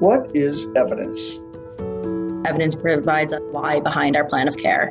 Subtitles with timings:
[0.00, 1.38] What is evidence?
[2.46, 4.90] Evidence provides a why behind our plan of care.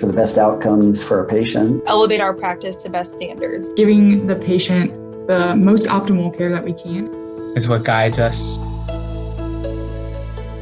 [0.00, 1.84] For the best outcomes for our patient.
[1.86, 3.72] Elevate our practice to best standards.
[3.74, 4.90] Giving the patient
[5.28, 7.14] the most optimal care that we can
[7.54, 8.58] is what guides us.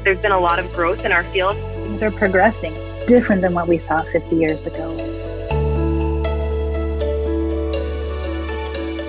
[0.04, 1.56] There's been a lot of growth in our field.
[1.56, 2.74] Things are progressing.
[2.74, 4.94] It's different than what we saw 50 years ago.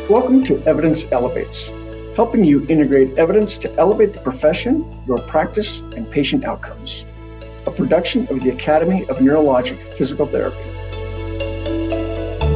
[0.09, 1.73] Welcome to Evidence Elevates,
[2.15, 7.07] helping you integrate evidence to elevate the profession, your practice, and patient outcomes.
[7.65, 10.63] A production of the Academy of Neurologic Physical Therapy.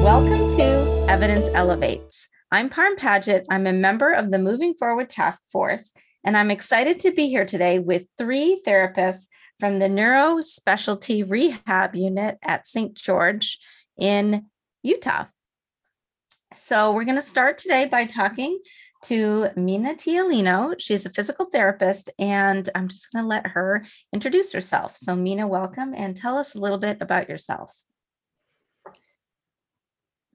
[0.03, 2.27] Welcome to Evidence Elevates.
[2.51, 3.47] I'm Parm Paget.
[3.49, 5.91] I'm a member of the Moving Forward Task Force,
[6.23, 9.25] and I'm excited to be here today with three therapists
[9.59, 12.93] from the Neuro Specialty Rehab Unit at St.
[12.93, 13.57] George
[13.97, 14.45] in
[14.83, 15.25] Utah.
[16.53, 18.59] So, we're going to start today by talking
[19.07, 20.75] to Mina Tialino.
[20.77, 24.97] She's a physical therapist, and I'm just going to let her introduce herself.
[24.97, 27.73] So, Mina, welcome and tell us a little bit about yourself.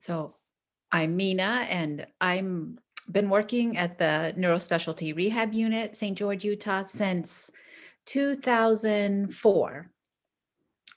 [0.01, 0.37] So,
[0.91, 2.79] I'm Mina, and I'm
[3.11, 6.17] been working at the Neurospecialty Rehab Unit, St.
[6.17, 7.51] George, Utah, since
[8.07, 9.91] 2004.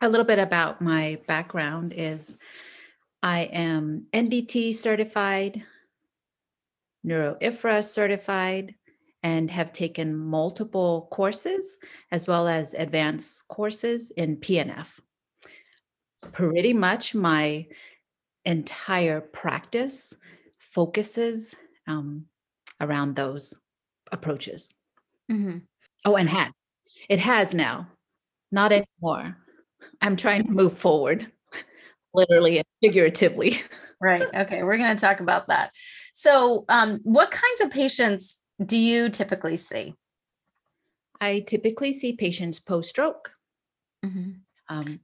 [0.02, 2.38] A little bit about my background is
[3.22, 5.66] I am NDT certified,
[7.06, 8.76] NeuroIFRA certified,
[9.24, 11.80] and have taken multiple courses
[12.12, 14.88] as well as advanced courses in PNF.
[16.32, 17.66] Pretty much my
[18.46, 20.16] entire practice
[20.60, 21.56] focuses
[21.88, 22.26] um,
[22.80, 23.54] around those
[24.12, 24.76] approaches.
[25.32, 25.58] Mm-hmm.
[26.06, 26.52] Oh, and had
[27.10, 27.88] it has now,
[28.52, 29.38] not anymore.
[30.02, 31.32] I'm trying to move forward
[32.14, 33.58] literally and figuratively.
[34.06, 34.24] right.
[34.24, 34.64] Okay.
[34.64, 35.72] We're going to talk about that.
[36.14, 39.96] So, um, what kinds of patients do you typically see?
[41.20, 43.32] I typically see patients post stroke.
[44.06, 44.32] Mm-hmm.
[44.70, 45.00] Um,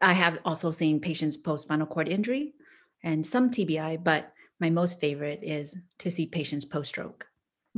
[0.00, 2.54] I have also seen patients post spinal cord injury
[3.02, 7.26] and some TBI, but my most favorite is to see patients post stroke.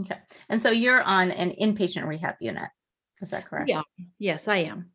[0.00, 0.18] Okay.
[0.48, 2.68] And so you're on an inpatient rehab unit.
[3.20, 3.68] Is that correct?
[3.68, 3.82] Yeah.
[4.18, 4.90] Yes, I am.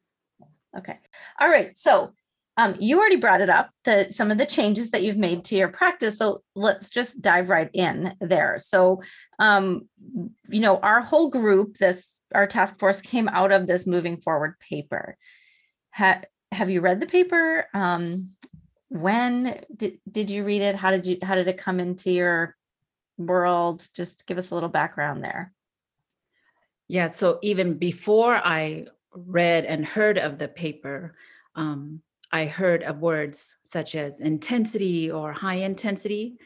[0.77, 0.99] Okay.
[1.39, 1.77] All right.
[1.77, 2.13] So
[2.57, 5.55] um, you already brought it up, the some of the changes that you've made to
[5.55, 6.17] your practice.
[6.17, 8.57] So let's just dive right in there.
[8.59, 9.01] So,
[9.39, 9.89] um,
[10.49, 14.57] you know, our whole group, this our task force came out of this moving forward
[14.59, 15.17] paper.
[15.91, 16.21] Ha-
[16.51, 17.67] have you read the paper?
[17.73, 18.29] Um,
[18.87, 20.75] when did, did you read it?
[20.75, 22.55] How did you how did it come into your
[23.17, 23.85] world?
[23.93, 25.51] Just give us a little background there.
[26.87, 27.07] Yeah.
[27.07, 31.15] So even before I read and heard of the paper,
[31.55, 32.01] um,
[32.35, 36.37] I heard of words such as intensity or high intensity.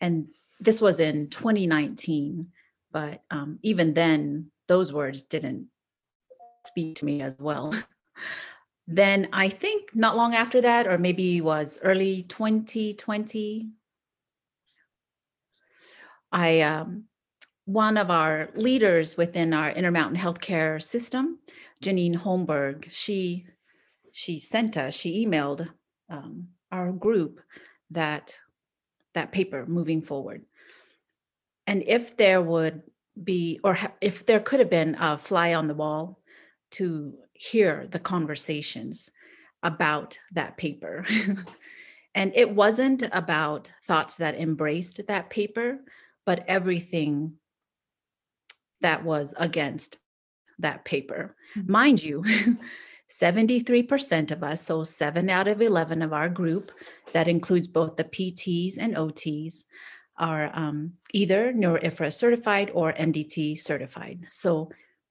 [0.00, 0.28] And
[0.60, 2.46] this was in 2019.
[2.92, 5.66] But um, even then, those words didn't
[6.64, 7.74] speak to me as well.
[8.86, 13.68] then I think not long after that, or maybe it was early 2020,
[16.30, 17.06] I um,
[17.64, 21.40] one of our leaders within our Intermountain Healthcare system,
[21.82, 23.44] Janine Holmberg, she
[24.12, 25.68] she sent us, she emailed
[26.08, 27.40] um, our group
[27.90, 28.38] that
[29.14, 30.44] that paper moving forward.
[31.66, 32.82] And if there would
[33.22, 36.20] be, or ha- if there could have been a fly on the wall
[36.72, 39.10] to hear the conversations
[39.62, 41.04] about that paper.
[42.14, 45.78] and it wasn't about thoughts that embraced that paper,
[46.24, 47.34] but everything
[48.80, 49.98] that was against
[50.58, 51.36] that paper.
[51.56, 51.72] Mm-hmm.
[51.72, 52.24] Mind you,
[53.12, 56.72] 73% of us, so seven out of 11 of our group,
[57.12, 59.64] that includes both the PTs and OTs,
[60.16, 64.28] are um, either NeuroIFRA certified or NDT certified.
[64.30, 64.70] So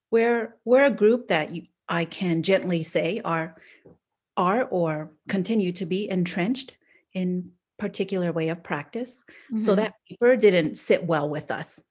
[0.10, 3.56] we're we're a group that you, I can gently say are
[4.36, 6.76] are or continue to be entrenched
[7.14, 9.24] in particular way of practice.
[9.52, 9.60] Mm-hmm.
[9.60, 11.82] So that paper didn't sit well with us.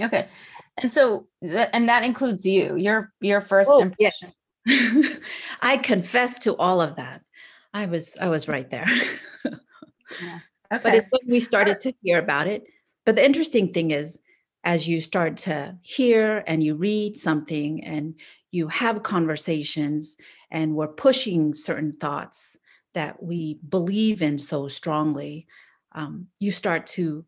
[0.00, 0.26] Okay,
[0.78, 2.76] and so and that includes you.
[2.76, 4.28] Your your first oh, impression.
[4.28, 4.34] Yes
[5.60, 7.22] I confess to all of that.
[7.72, 8.86] I was I was right there.
[10.22, 10.40] yeah.
[10.72, 10.80] okay.
[10.82, 12.64] But it's when we started to hear about it.
[13.06, 14.22] But the interesting thing is,
[14.64, 18.14] as you start to hear and you read something and
[18.50, 20.16] you have conversations
[20.50, 22.58] and we're pushing certain thoughts
[22.94, 25.46] that we believe in so strongly,
[25.92, 27.24] um, you start to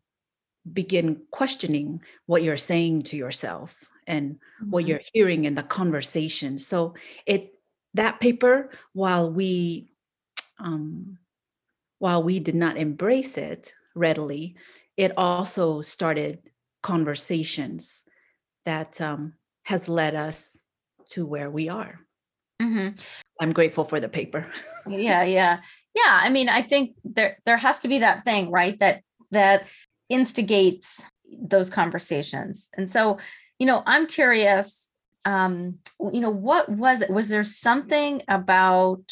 [0.71, 4.71] begin questioning what you're saying to yourself and mm-hmm.
[4.71, 6.93] what you're hearing in the conversation so
[7.25, 7.53] it
[7.93, 9.91] that paper while we
[10.59, 11.17] um
[11.99, 14.55] while we did not embrace it readily
[14.97, 16.39] it also started
[16.81, 18.03] conversations
[18.65, 19.33] that um,
[19.63, 20.59] has led us
[21.11, 21.99] to where we are.
[22.61, 22.99] Mhm.
[23.39, 24.45] I'm grateful for the paper.
[24.87, 25.59] yeah yeah
[25.95, 29.01] yeah i mean i think there there has to be that thing right that
[29.31, 29.65] that
[30.09, 31.01] instigates
[31.41, 33.17] those conversations and so
[33.63, 34.91] you know i'm curious
[35.23, 35.79] um
[36.11, 37.09] you know what was it?
[37.09, 39.09] Was there something about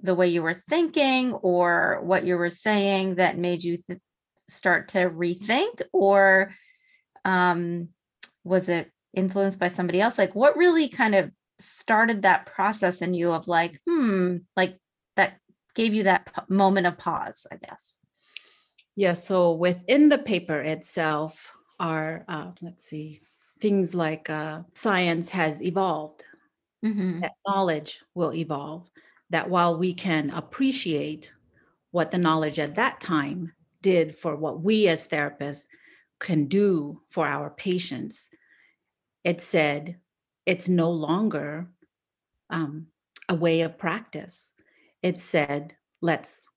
[0.00, 4.00] the way you were thinking or what you were saying that made you th-
[4.48, 5.82] start to rethink?
[5.92, 6.54] Or
[7.26, 7.88] um
[8.42, 10.16] was it influenced by somebody else?
[10.16, 14.78] Like what really kind of started that process in you of like hmm like
[15.16, 15.40] that
[15.74, 17.98] gave you that p- moment of pause i guess?
[18.96, 23.20] Yeah, so within the paper itself are, uh, let's see,
[23.60, 26.24] things like uh, science has evolved,
[26.84, 27.20] mm-hmm.
[27.20, 28.88] that knowledge will evolve,
[29.30, 31.32] that while we can appreciate
[31.90, 33.52] what the knowledge at that time
[33.82, 35.66] did for what we as therapists
[36.20, 38.28] can do for our patients,
[39.24, 39.96] it said
[40.46, 41.68] it's no longer
[42.50, 42.86] um,
[43.28, 44.52] a way of practice.
[45.02, 46.48] It said, let's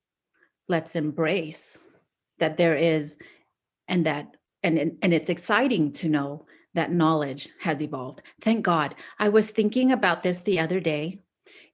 [0.68, 1.80] let's embrace
[2.40, 3.18] that there is
[3.88, 8.96] and that and and and it's exciting to know that knowledge has evolved thank god
[9.20, 11.20] i was thinking about this the other day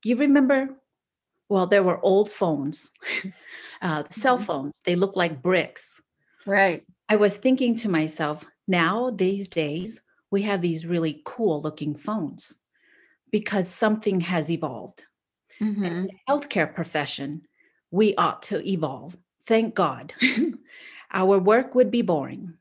[0.03, 0.69] you remember
[1.49, 2.91] well there were old phones
[3.81, 4.45] uh, cell Mhm.
[4.45, 6.01] phones they look like bricks
[6.45, 10.01] right i was thinking to myself now these days
[10.31, 12.61] we have these really cool looking phones
[13.31, 15.03] because something has evolved
[15.61, 15.83] mm-hmm.
[15.85, 17.41] in the healthcare profession,
[17.91, 19.17] we ought to evolve.
[19.45, 20.13] Thank God.
[21.13, 22.53] Our work would be boring.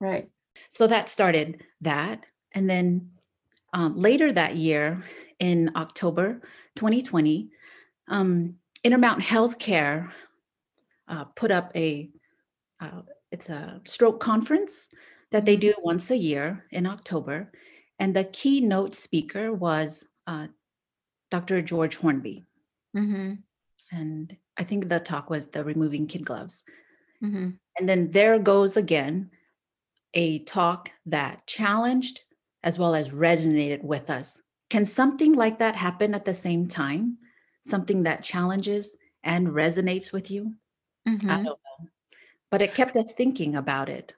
[0.00, 0.28] right
[0.70, 2.24] So that started that.
[2.52, 3.10] And then
[3.72, 5.04] um, later that year,
[5.38, 6.40] in October
[6.76, 7.50] 2020,
[8.08, 10.10] um, Intermountain Healthcare
[11.08, 12.10] uh, put up a
[12.80, 14.88] uh, it's a stroke conference
[15.30, 17.52] that they do once a year in October,
[17.98, 20.48] and the keynote speaker was uh,
[21.30, 21.62] Dr.
[21.62, 22.44] George Hornby
[22.96, 23.34] mm-hmm.
[23.92, 26.64] and I think the talk was the removing kid gloves.
[27.22, 27.50] Mm-hmm.
[27.78, 29.30] And then there goes again
[30.14, 32.20] a talk that challenged
[32.62, 34.42] as well as resonated with us.
[34.68, 37.18] Can something like that happen at the same time?
[37.64, 40.54] Something that challenges and resonates with you?
[41.08, 41.28] Mm-hmm.
[41.28, 41.58] don't know.
[42.50, 44.14] But it kept us thinking about it.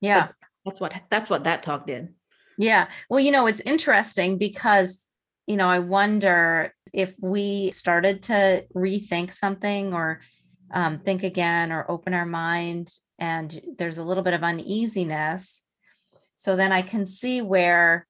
[0.00, 0.28] yeah
[0.64, 2.14] That's what that's what that talk did.
[2.56, 2.88] Yeah.
[3.10, 5.06] Well, you know, it's interesting because,
[5.46, 10.20] you know, I wonder if we started to rethink something or
[10.72, 15.62] um, think again or open our mind and there's a little bit of uneasiness.
[16.36, 18.06] So then I can see where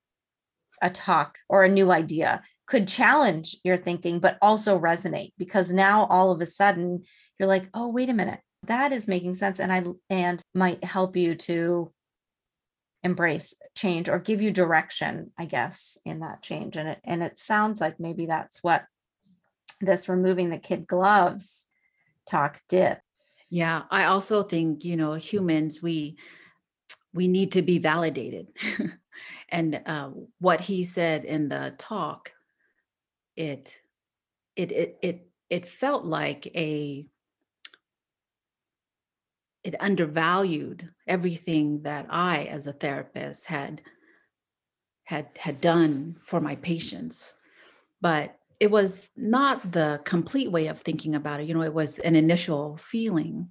[0.82, 6.06] a talk or a new idea could challenge your thinking, but also resonate because now
[6.06, 7.04] all of a sudden
[7.38, 9.60] you're like, oh, wait a minute, that is making sense.
[9.60, 11.92] And I, and might help you to
[13.04, 17.36] embrace change or give you direction i guess in that change and it and it
[17.36, 18.86] sounds like maybe that's what
[19.80, 21.66] this removing the kid gloves
[22.26, 22.96] talk did
[23.50, 26.16] Yeah, I also think, you know, humans we
[27.12, 28.48] we need to be validated.
[29.48, 30.10] and uh,
[30.40, 32.30] what he said in the talk
[33.36, 33.78] it
[34.56, 37.06] it it it it felt like a
[39.62, 43.82] it undervalued everything that I as a therapist had
[45.04, 47.34] had had done for my patients.
[48.00, 51.48] But it was not the complete way of thinking about it.
[51.48, 53.48] You know, it was an initial feeling.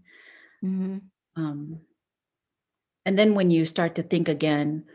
[1.36, 1.81] Um,
[3.05, 4.86] and then when you start to think again,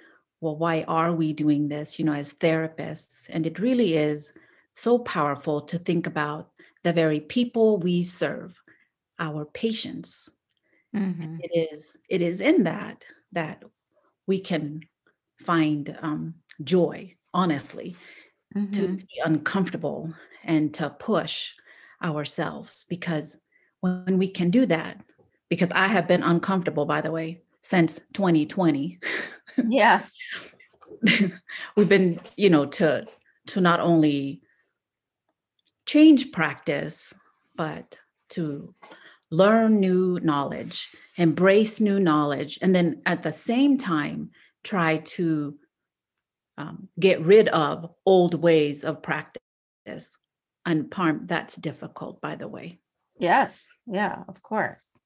[0.40, 3.26] well, why are we doing this, you know, as therapists?
[3.28, 4.32] And it really is
[4.74, 6.50] so powerful to think about
[6.84, 8.60] the very people we serve,
[9.18, 10.38] our patients.
[10.94, 11.40] Mhm.
[11.42, 13.62] It is, it is in that that
[14.26, 14.80] we can
[15.40, 17.96] find um, joy, honestly,
[18.54, 18.72] Mhm.
[18.72, 20.14] to be uncomfortable
[20.44, 21.52] and to push
[22.02, 23.42] ourselves because
[23.80, 25.00] when we can do that
[25.48, 28.98] because i have been uncomfortable by the way since 2020
[29.68, 30.10] yes
[31.76, 33.06] we've been you know to
[33.46, 34.40] to not only
[35.86, 37.14] change practice
[37.56, 37.98] but
[38.30, 38.74] to
[39.30, 44.30] learn new knowledge embrace new knowledge and then at the same time
[44.62, 45.58] try to
[46.58, 49.42] um, get rid of old ways of practice.
[50.66, 52.80] And parm that's difficult by the way.
[53.18, 53.64] Yes.
[53.86, 54.98] Yeah of course.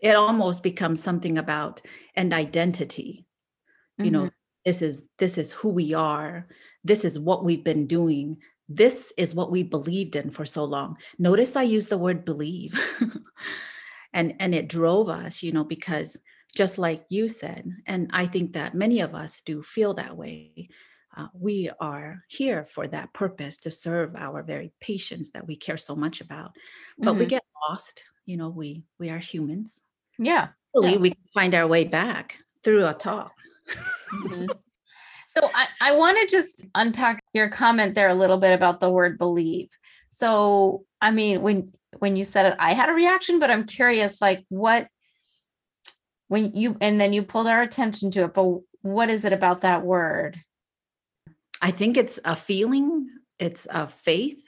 [0.00, 1.82] It almost becomes something about
[2.14, 3.26] an identity.
[3.98, 4.30] You know
[4.64, 6.48] this is this is who we are.
[6.82, 8.38] This is what we've been doing.
[8.68, 10.96] This is what we believed in for so long.
[11.18, 12.80] Notice i use the word believe.
[14.14, 16.20] And and it drove us you know because
[16.54, 20.68] just like you said and i think that many of us do feel that way
[21.16, 25.76] uh, we are here for that purpose to serve our very patients that we care
[25.76, 26.56] so much about.
[26.98, 27.28] But we Mhm.
[27.28, 28.02] get lost.
[28.26, 29.82] You know, we we are humans.
[30.18, 30.48] Yeah.
[30.74, 30.98] Hopefully, Yeah.
[30.98, 32.34] we can find our way back
[32.64, 33.32] through a talk.
[34.12, 34.48] Mhm.
[35.36, 38.90] So I, I want to just unpack your comment there a little bit about the
[38.90, 39.68] word believe.
[40.08, 44.20] So I mean, when when you said it, I had a reaction, but I'm curious,
[44.20, 44.88] like what
[46.34, 49.60] when you and then you pulled our attention to it, but what is it about
[49.60, 50.40] that word?
[51.62, 54.42] I think it's a feeling, it's a faith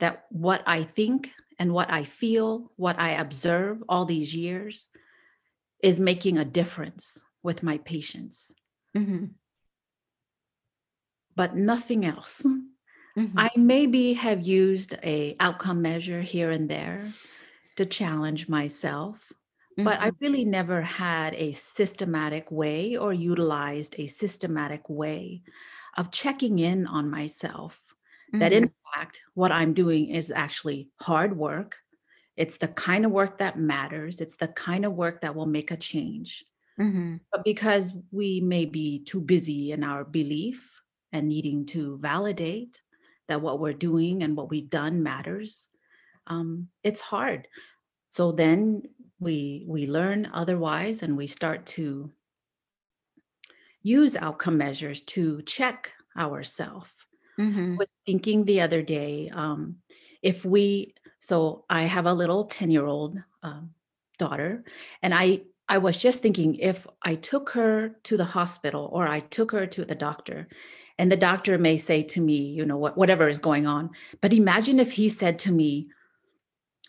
[0.00, 4.88] that what I think and what I feel, what I observe all these years
[5.82, 8.54] is making a difference with my patients,
[8.96, 9.34] Mhm.
[11.36, 12.42] but nothing else.
[13.18, 13.34] Mhm.
[13.36, 17.12] I maybe have used a outcome measure here and there
[17.76, 19.30] to challenge myself,
[19.84, 20.18] but I Mhm.
[20.20, 25.42] really never had a systematic way or utilized a systematic way
[25.96, 27.84] of checking in on myself
[28.38, 31.78] that in fact what i'm doing is actually hard work.
[32.36, 34.20] It's the kind of work that matters.
[34.20, 36.44] It's the kind of work that will make a change.
[36.78, 37.20] Mhm.
[37.32, 40.80] but because we may be too busy in our belief
[41.12, 42.82] and needing to validate
[43.28, 45.68] that what we're doing and what we've done matters
[46.28, 47.48] um, it's hard.
[48.08, 48.82] So then
[49.20, 52.10] we we learn otherwise and we start to
[53.82, 56.92] use outcome measures to check ourselves
[57.38, 57.76] Mhm.
[57.78, 59.78] was thinking the other day um,
[60.22, 63.74] if we so i have a little 10 year old um,
[64.18, 64.64] daughter
[65.02, 69.20] and i i was just thinking if i took her to the hospital or i
[69.20, 70.48] took her to the doctor
[70.98, 73.90] and the doctor may say to me you know what, whatever is going on
[74.22, 75.88] but imagine if he said to me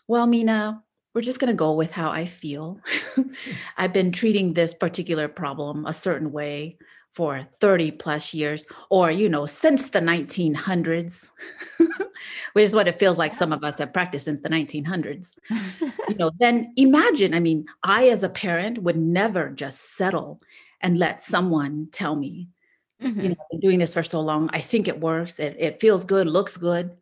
[0.08, 2.80] well mina we're just going to go with how i feel.
[3.78, 6.78] I've been treating this particular problem a certain way
[7.12, 11.32] for 30 plus years or you know since the 1900s
[12.54, 15.40] which is what it feels like some of us have practiced since the 1900s
[16.08, 20.42] you know then imagine i mean i as a parent would never just settle
[20.82, 22.48] and let someone tell me
[23.18, 23.30] you Mhm.
[23.30, 26.06] know i've been doing this for so long i think it works it, it feels
[26.06, 26.98] good looks good.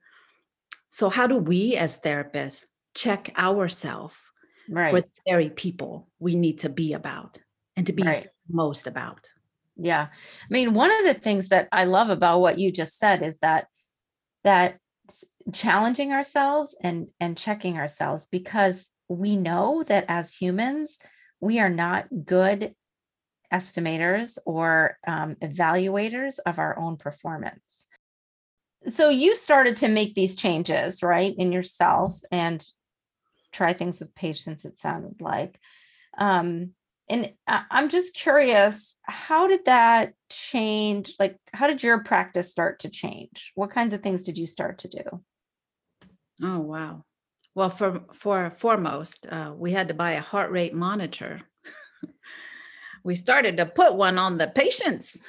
[0.89, 2.65] So how do we as therapists
[2.97, 4.15] check ourselves
[4.67, 7.39] for the very people we need to be about
[7.75, 8.27] and to be Right.
[8.49, 9.31] most about
[9.77, 10.07] Yeah.
[10.09, 13.37] I mean, one of the things that I love about what you just said is
[13.39, 13.67] that
[14.43, 14.79] that
[15.53, 20.99] challenging ourselves and and checking ourselves because we know that as humans
[21.39, 22.73] we are not good
[23.53, 27.87] estimators or um, evaluators of our own performance
[28.87, 32.65] so you started to make these changes right in yourself and
[33.51, 35.59] try things with patients it sounded like
[36.17, 36.71] um,
[37.09, 42.89] and i'm just curious how did that change like how did your practice start to
[42.89, 45.21] change what kinds of things did you start to do
[46.41, 47.03] Oh wow.
[47.55, 51.41] Well, for for foremost, uh, we had to buy a heart rate monitor.
[53.03, 55.25] we started to put one on the patients,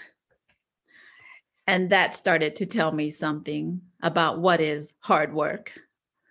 [1.67, 5.73] and that started to tell me something about what is hard work.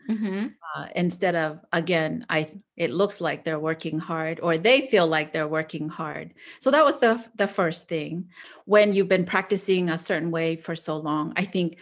[0.10, 0.48] Mm-hmm.
[0.76, 5.34] Uh, instead of again, I it looks like they're working hard, or they feel like
[5.34, 6.34] they're working hard.
[6.60, 8.30] So that was the the first thing.
[8.66, 11.78] When you've been practicing a certain way for so long, I think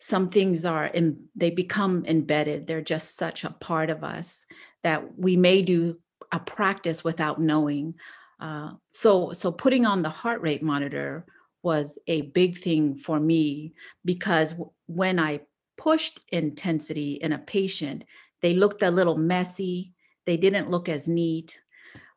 [0.00, 4.46] some things are in, they become embedded they're just such a part of us
[4.82, 5.98] that we may do
[6.32, 7.94] a practice without knowing
[8.40, 11.26] uh, so so putting on the heart rate monitor
[11.62, 13.74] was a big thing for me
[14.04, 14.54] because
[14.86, 15.38] when i
[15.80, 18.04] pushed intensity in a patient
[18.42, 19.94] they looked a little messy
[20.26, 21.60] they didn't look as neat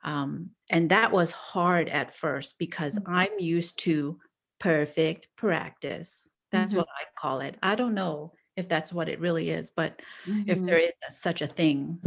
[0.03, 4.19] um, and that was hard at first because i'm used to
[4.59, 6.77] perfect practice that's Mhm.
[6.77, 7.57] what I call it.
[7.63, 10.01] I don't know if that's what it really is, but
[10.47, 10.67] if Mhm.
[10.67, 11.99] there is such a thing.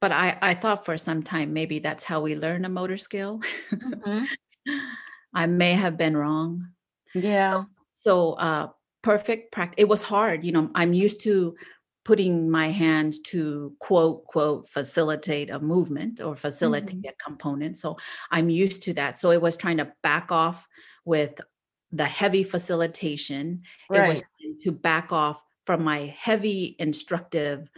[0.00, 3.40] But I, I thought for some time maybe that's how we learn a motor skill.
[3.72, 4.26] Mhm.
[5.34, 6.68] I may have been wrong.
[7.14, 7.64] yeah
[8.00, 8.68] So uh,
[9.02, 9.76] perfect practice.
[9.78, 10.44] It was hard.
[10.44, 11.56] You know, I'm used to
[12.04, 17.04] putting my hands to quote quote facilitate a movement or facilitate Mhm.
[17.08, 17.76] a component.
[17.76, 17.96] So
[18.30, 19.18] I'm used to that.
[19.18, 20.66] So it was trying to back off
[21.04, 21.40] with
[21.92, 23.62] the heavy facilitation.
[23.88, 23.92] right.
[23.92, 24.22] It was
[24.62, 27.68] to back off from my heavy instructive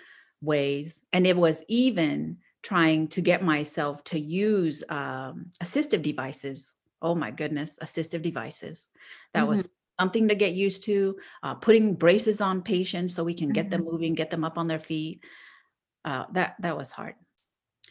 [0.40, 1.02] ways.
[1.12, 6.74] And it was even trying to get myself to use um, assistive devices.
[7.02, 8.88] Oh my goodness, assistive devices.
[9.34, 9.68] That was
[10.00, 11.16] something to get used to.
[11.42, 14.66] Uh, putting braces on patients so we can get them moving, get them up on
[14.66, 15.24] their feet.
[16.04, 17.14] Uh, that that was hard.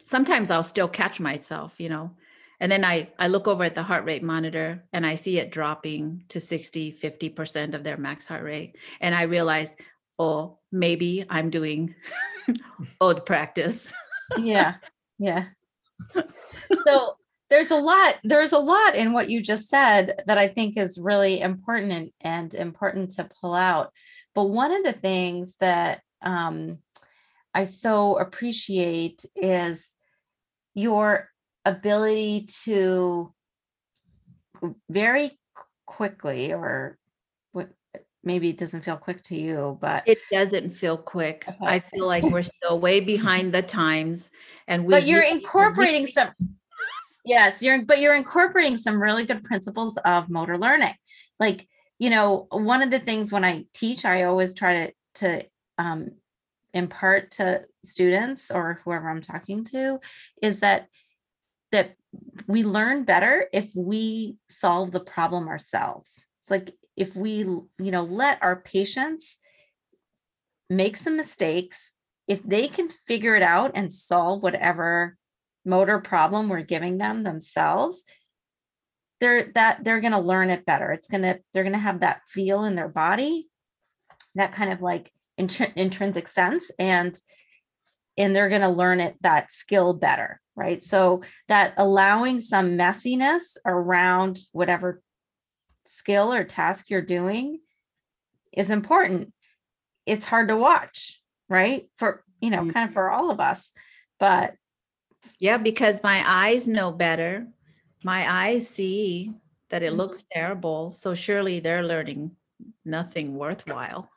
[0.06, 2.12] Sometimes I'll still catch myself, you know,
[2.60, 5.52] and then I, I look over at the heart rate monitor and I see it
[5.52, 8.78] dropping to 60, 50% of their max heart rate.
[9.02, 9.76] And I realize,
[10.18, 11.94] oh, maybe I'm doing
[13.02, 13.92] old practice.
[14.38, 14.76] yeah.
[15.20, 15.48] Yeah.
[16.86, 17.18] So
[17.54, 20.98] there's a lot, there's a lot in what you just said that I think is
[20.98, 23.92] really important and, and important to pull out.
[24.34, 26.80] But one of the things that um,
[27.54, 29.94] I so appreciate is
[30.74, 31.30] your
[31.64, 33.32] ability to
[34.90, 35.38] very
[35.86, 36.98] quickly or
[37.52, 37.70] what
[38.24, 41.66] maybe it doesn't feel quick to you but it doesn't feel quick okay.
[41.66, 44.32] i feel like we're still way behind the times
[44.68, 46.30] and we but you're incorporating some
[47.26, 50.94] yes you're but you're incorporating some really good principles of motor learning
[51.40, 51.68] like
[52.00, 55.46] you know one of the things when i teach i always try to to
[55.78, 56.12] um,
[56.74, 60.00] impart to students or whoever i'm talking to
[60.42, 60.88] is that
[61.74, 61.96] that
[62.48, 66.26] we learn better if we solve the problem ourselves.
[66.40, 69.38] It's like if we, you know, let our patients
[70.70, 71.92] make some mistakes,
[72.28, 75.18] if they can figure it out and solve whatever
[75.66, 78.04] motor problem we're giving them themselves,
[79.20, 80.92] they're that they're going to learn it better.
[80.92, 83.48] It's going to they're going to have that feel in their body,
[84.36, 87.18] that kind of like int- intrinsic sense and
[88.18, 90.84] and they're going to learn it that skill better right?
[90.84, 95.02] So that allowing some messiness around whatever
[95.86, 97.60] skill or task you're doing
[98.52, 99.34] is important.
[100.06, 101.90] It's hard to watch, right?
[101.98, 102.94] For, you know, kind of mm-hmm.
[102.94, 103.72] for all of us.
[104.20, 104.54] But
[105.40, 107.48] yeah, because my eyes know better.
[108.04, 109.34] My eyes see
[109.70, 110.40] that it looks mm-hmm.
[110.40, 110.92] terrible.
[110.92, 112.36] So surely they're learning
[112.86, 114.10] nothing worthwhile.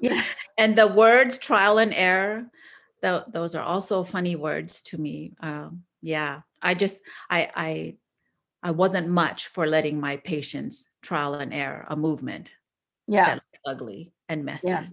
[0.00, 0.22] Yeah.
[0.58, 2.46] and the words trial and error,
[3.02, 5.32] th- those are also funny words to me.
[5.40, 7.96] Um, yeah, I just I I
[8.62, 12.56] I wasn't much for letting my patients trial and error a movement.
[13.06, 14.68] Yeah, ugly and messy.
[14.68, 14.86] Yeah.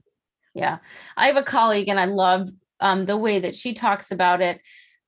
[0.53, 0.77] yeah,
[1.15, 4.59] I have a colleague, and I love um, the way that she talks about it.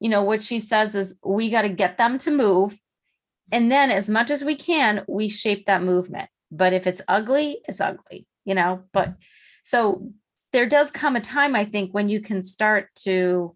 [0.03, 2.79] You know, what she says is we got to get them to move,
[3.51, 6.29] and then as much as we can, we shape that movement.
[6.51, 8.27] But if it's ugly, it's ugly.
[8.45, 9.15] You know, but
[9.63, 10.11] so
[10.53, 13.55] there does come a time i think when you can start to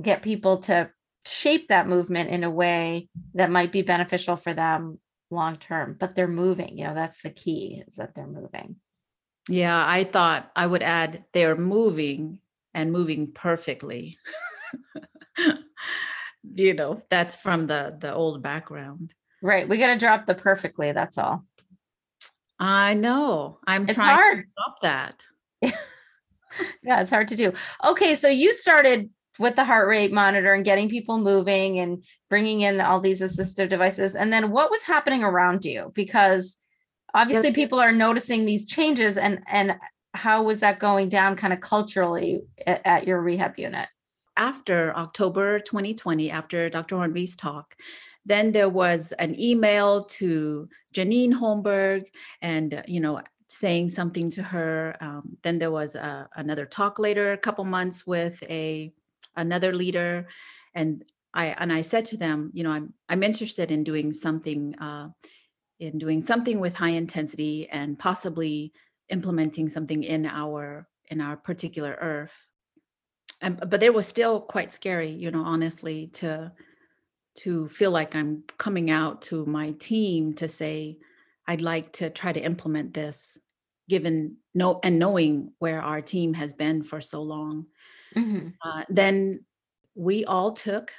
[0.00, 0.90] get people to
[1.26, 4.98] shape that movement in a way that might be beneficial for them
[5.30, 8.76] long term but they're moving you know that's the key is that they're moving
[9.48, 12.38] yeah i thought i would add they're moving
[12.74, 14.18] and moving perfectly
[16.54, 20.92] you know that's from the the old background right we got to drop the perfectly
[20.92, 21.44] that's all
[22.58, 24.38] i know i'm it's trying hard.
[24.38, 25.24] to stop that
[26.82, 27.52] yeah, it's hard to do.
[27.84, 32.60] Okay, so you started with the heart rate monitor and getting people moving and bringing
[32.60, 34.14] in all these assistive devices.
[34.14, 35.90] And then what was happening around you?
[35.94, 36.56] Because
[37.14, 37.56] obviously yes.
[37.56, 39.76] people are noticing these changes and and
[40.14, 43.88] how was that going down kind of culturally at, at your rehab unit?
[44.36, 46.96] After October 2020, after Dr.
[46.96, 47.76] Hornby's talk,
[48.24, 52.06] then there was an email to Janine Holmberg
[52.40, 54.96] and you know saying something to her.
[55.00, 58.92] Um, then there was a, another talk later, a couple months with a
[59.36, 60.28] another leader,
[60.74, 64.74] and I and I said to them, you know, I'm I'm interested in doing something
[64.78, 65.08] uh,
[65.78, 68.72] in doing something with high intensity and possibly
[69.08, 72.30] implementing something in our in our particular IRF.
[73.42, 76.52] And, but it was still quite scary, you know, honestly, to
[77.34, 80.98] to feel like I'm coming out to my team to say,
[81.46, 83.38] I'd like to try to implement this
[83.88, 87.66] given no and knowing where our team has been for so long.
[88.16, 88.48] Mm-hmm.
[88.62, 89.44] Uh, then
[89.94, 90.92] we all took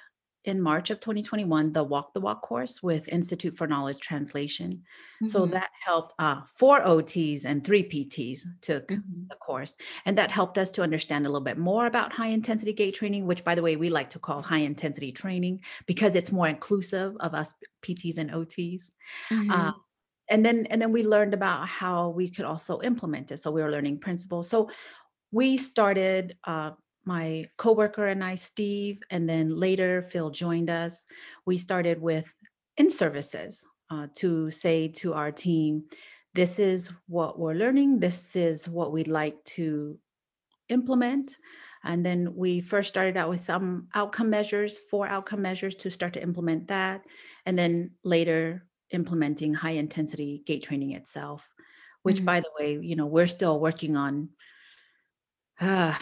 [0.46, 4.84] in March of 2021 the Walk the Walk course with Institute for Knowledge Translation.
[5.22, 5.28] Mm-hmm.
[5.28, 9.24] So that helped uh, four OTs and three PTs took mm-hmm.
[9.30, 9.76] the course.
[10.06, 13.26] And that helped us to understand a little bit more about high intensity gait training,
[13.26, 17.16] which, by the way, we like to call high intensity training because it's more inclusive
[17.20, 18.92] of us PTs and OTs.
[19.30, 19.52] Mm-hmm.
[19.52, 19.72] Uh,
[20.30, 23.62] and then and then we learned about how we could also implement it so we
[23.62, 24.70] were learning principles so
[25.32, 26.72] we started uh,
[27.06, 31.06] my coworker and i steve and then later phil joined us.
[31.46, 32.34] We started with
[32.78, 35.84] in services uh, to say to our team
[36.34, 38.00] this is what we're learning.
[38.00, 40.00] This is what we'd like to
[40.70, 41.38] implement.
[41.84, 46.14] And then we first started out with some outcome measures four outcome measures to start
[46.14, 47.02] to implement that
[47.46, 51.50] and then later implementing high intensity gait training itself
[52.04, 52.26] which mm-hmm.
[52.26, 54.30] by the way you know we're still working on
[55.60, 55.96] uh,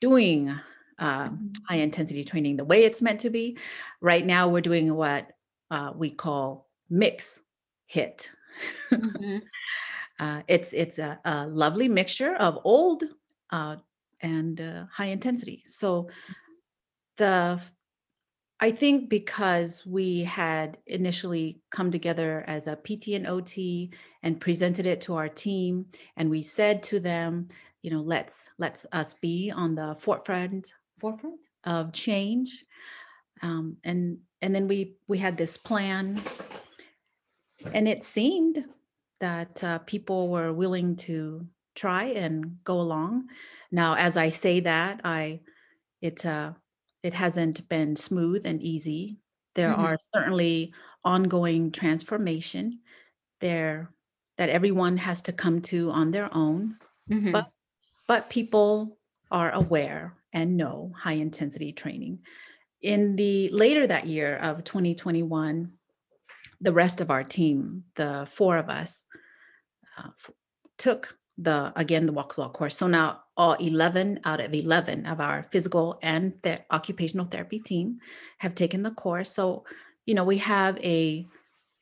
[0.00, 0.50] doing
[0.98, 1.46] uh, mm-hmm.
[1.68, 3.56] high intensity training the way it's meant to be
[4.00, 5.30] right now we're doing what
[5.70, 7.42] uh, we call mix
[7.86, 8.30] hit.
[8.90, 9.42] Mhm.
[10.20, 13.04] Uh, it's it's a, a lovely mixture of old
[13.50, 13.76] uh,
[14.20, 15.62] and uh, high intensity.
[15.68, 16.08] So
[17.18, 17.60] the
[18.60, 23.92] I think because we had initially come together as a PT and OT
[24.24, 27.48] and presented it to our team, and we said to them,
[27.82, 32.62] you know, let's let's us be on the forefront forefront of change,
[33.42, 36.20] um, and and then we we had this plan,
[37.72, 38.64] and it seemed
[39.20, 43.28] that uh, people were willing to try and go along.
[43.70, 45.40] Now, as I say that, I
[46.02, 46.54] it uh,
[47.02, 49.18] it hasn't been smooth and easy.
[49.56, 49.74] There Mhm.
[49.74, 52.80] are certainly ongoing transformation
[53.40, 53.92] there
[54.38, 56.78] that everyone has to come to on their own.
[57.08, 57.32] Mhm.
[57.32, 57.50] But
[58.08, 58.98] but people
[59.30, 62.20] are aware and know high intensity training.
[62.82, 65.72] In the later that year of 2021,
[66.60, 69.06] the rest of our team, the four of us,
[69.96, 70.08] uh,
[70.78, 72.76] took the again the walk the walk course.
[72.76, 77.98] So now all 11 out of 11 of our physical and the occupational therapy team
[78.38, 79.30] have taken the course.
[79.30, 79.64] So
[80.06, 81.26] you know we have a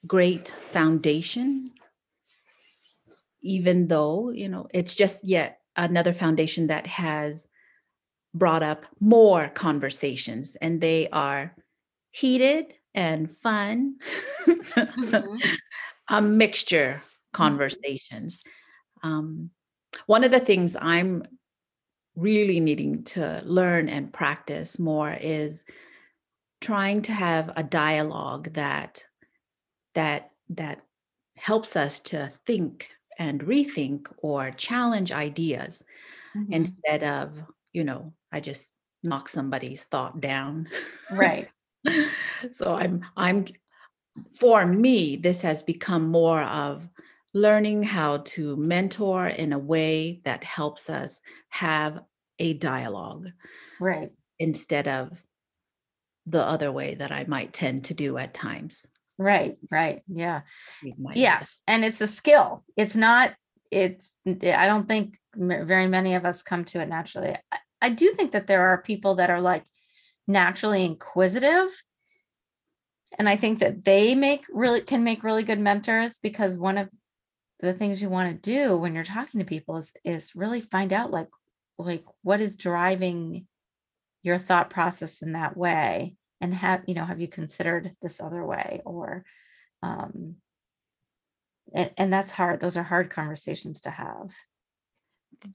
[0.07, 1.73] great foundation
[3.43, 7.49] even though you know it's just yet another foundation that has
[8.35, 11.55] brought up more conversations and they are
[12.11, 13.97] heated and fun.
[14.47, 15.41] Mhm.
[16.09, 18.43] a mixture conversations.
[19.03, 19.51] Um,
[20.07, 21.23] one of the things i'm
[22.17, 25.65] really needing to learn and practice more is
[26.61, 29.05] trying to have a dialogue that
[29.95, 30.83] that that
[31.37, 35.85] helps us to think and rethink or challenge ideas
[36.35, 36.77] Mhm.
[36.85, 40.69] instead of you know i just knock somebody's thought down
[41.09, 41.51] Right.
[42.51, 43.47] so i'm i'm
[44.39, 46.89] for me this has become more of
[47.35, 52.01] learning how to mentor in a way that helps us have
[52.39, 53.29] a dialogue
[53.79, 54.13] Right.
[54.39, 55.25] instead of
[56.27, 58.87] the other way that i might tend to do at times
[59.19, 59.57] Right.
[59.71, 60.03] Right.
[60.09, 60.43] Yeah.
[61.17, 61.61] Yes.
[61.67, 62.65] And it's a skill.
[62.77, 63.35] It's not,
[63.71, 67.37] it's, eh, I don't think very many of us come to it naturally.
[67.53, 69.65] I, I do think that there are people that are like
[70.27, 71.69] naturally inquisitive.
[73.19, 76.91] And I think that they make really, can make really good mentors because one of
[77.61, 80.93] the things you want to do when you're talking to people is, is really find
[80.93, 81.29] out like,
[81.79, 83.47] like what is driving
[84.23, 88.45] your thought process in that way and have you know have you considered this other
[88.45, 89.25] way or
[89.83, 90.37] um
[91.75, 94.31] and, and that's hard those are hard conversations to have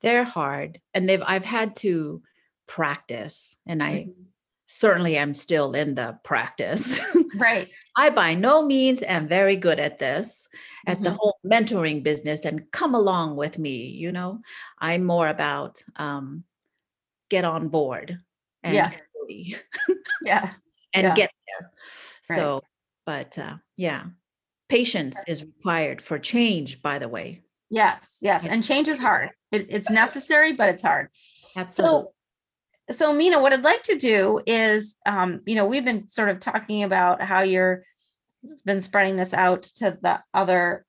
[0.01, 2.21] they're hard and they've i've had to
[2.67, 4.25] practice and i Mhm.
[4.67, 6.99] certainly am still in the practice
[7.35, 10.47] right i by no means am very good at this
[10.87, 11.17] at the Mhm.
[11.17, 14.39] whole mentoring business and come along with me you know
[14.79, 16.43] i'm more about um
[17.29, 18.17] get on board
[18.63, 18.91] and Yeah.
[20.21, 20.53] yeah
[20.93, 21.15] and Yeah.
[21.15, 21.71] get there.
[22.29, 22.35] Right.
[22.37, 22.61] so
[23.05, 24.05] but uh yeah
[24.69, 27.41] patience is required for change by the way.
[27.69, 29.31] Yes yes and change is hard.
[29.51, 31.09] It, it's necessary but it's hard.
[31.55, 32.13] Absolutely so
[32.89, 36.39] so mina what i'd like to do is um you know we've been sort of
[36.39, 37.83] talking about how you're
[38.65, 40.85] been spreading this out to the other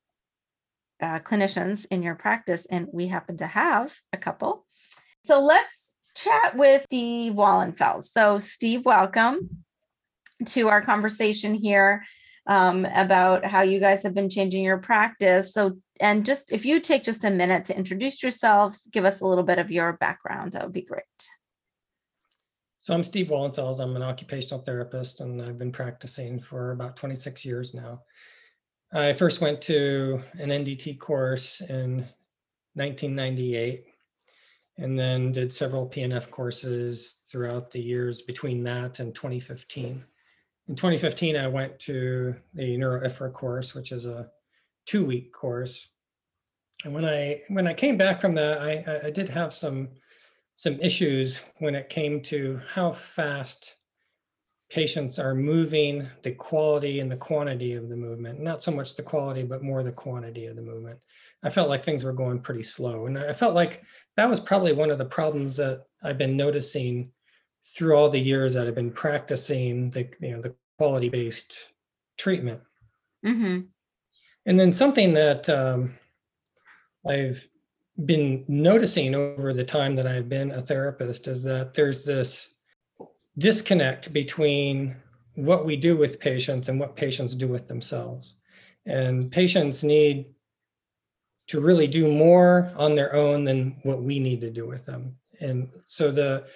[1.03, 4.65] uh, clinicians in your practice and we happen to have a couple.
[5.25, 8.05] So let's chat with steve wallenfels.
[8.05, 9.65] So steve welcome
[10.45, 12.05] to our conversation here
[12.47, 16.81] um, about how you guys have been changing your practice so and just if you
[16.81, 20.53] take just a minute to introduce yourself give us a little bit of your background
[20.53, 21.05] that would be great
[22.81, 23.79] So I'm Steve Wallenfels.
[23.79, 28.03] I'm an occupational therapist and I've been practicing for about 26 years now.
[28.93, 32.09] I first went to an NDT course in
[32.75, 33.87] 1998
[34.79, 40.05] and then did several PNF courses throughout the years between that and 2015.
[40.73, 44.31] In 2015, I went to the NeuroIFRA course, which is a
[44.87, 45.91] two-week course.
[46.83, 49.91] And when I when I came back from that, I, I- did have some
[50.57, 53.77] some issues when it came to how fast
[54.71, 58.41] patients are moving, the quality and the quantity of the movement.
[58.41, 60.99] Not so much the quality, but more the quantity of the movement.
[61.43, 63.05] I felt like things were going pretty slow.
[63.05, 63.83] And I felt like
[64.17, 67.13] that was probably one of the problems that I've been noticing
[67.77, 71.55] through all the years that I've been practicing the, you know, the quality-based
[72.19, 72.61] treatment.
[73.25, 73.61] mm-hmm.
[74.47, 75.97] And then something that um,
[77.09, 77.47] I've
[78.05, 82.55] been noticing over the time that I've been a therapist is that there's this
[83.39, 84.97] disconnect between
[85.37, 88.35] what we do with patients and what patients do with themselves.
[88.85, 90.27] And patients need
[91.47, 95.15] to really do more on their own than what we need to do with them.
[95.41, 96.49] And so the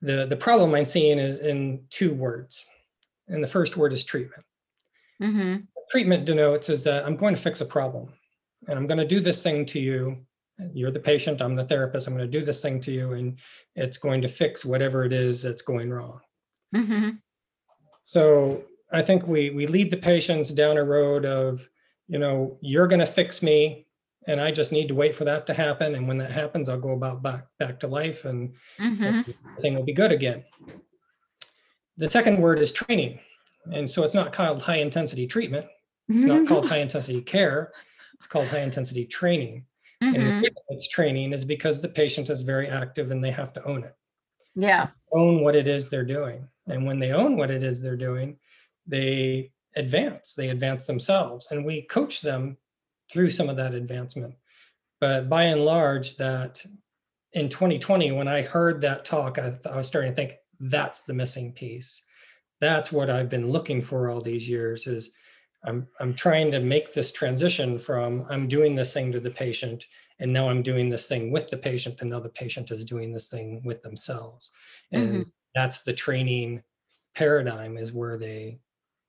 [0.00, 2.64] the the problem I'm seeing is in two words.
[3.30, 4.44] And the first word is treatment.
[5.20, 5.56] hmm
[5.90, 8.12] Treatment denotes is that I'm going to fix a problem
[8.68, 10.24] and I'm going to do this thing to you.
[10.72, 12.06] You're the patient, I'm the therapist.
[12.06, 13.38] I'm going to do this thing to you and
[13.74, 16.20] it's going to fix whatever it is that's going wrong.
[16.74, 17.10] hmm
[18.02, 21.68] So I think we we lead the patients down a road of,
[22.08, 23.86] you know, you're going to fix me
[24.28, 25.94] and I just need to wait for that to happen.
[25.94, 29.22] And when that happens, I'll go about back back to life and hmm
[29.56, 30.44] everything will be good again.
[32.00, 33.20] The second word is training.
[33.72, 35.66] And so it's not called high intensity treatment.
[36.08, 37.72] It's not called high intensity care.
[38.14, 39.66] It's called high intensity training.
[40.00, 40.40] And the Mhm.
[40.40, 43.84] reason it's training is because the patient is very active and they have to own
[43.84, 43.94] it
[44.54, 44.88] Yeah.
[45.12, 46.48] own what it is they're doing.
[46.68, 48.38] And when they own what it is they're doing,
[48.86, 51.48] they advance, they advance themselves.
[51.50, 52.56] And we coach them
[53.12, 54.36] through some of that advancement.
[55.00, 56.64] But by and large, that
[57.34, 61.02] in 2020, when I heard that talk, I, th- I was starting to think that's
[61.02, 62.02] the missing piece.
[62.60, 65.10] That's what I've been looking for all these years is
[65.64, 69.86] I'm, I'm trying to make this transition from I'm doing this thing to the patient
[70.18, 73.12] and now I'm doing this thing with the patient and now the patient is doing
[73.12, 74.52] this thing with themselves.
[74.92, 75.22] And mm-hmm.
[75.54, 76.62] that's the training
[77.14, 78.60] paradigm is where they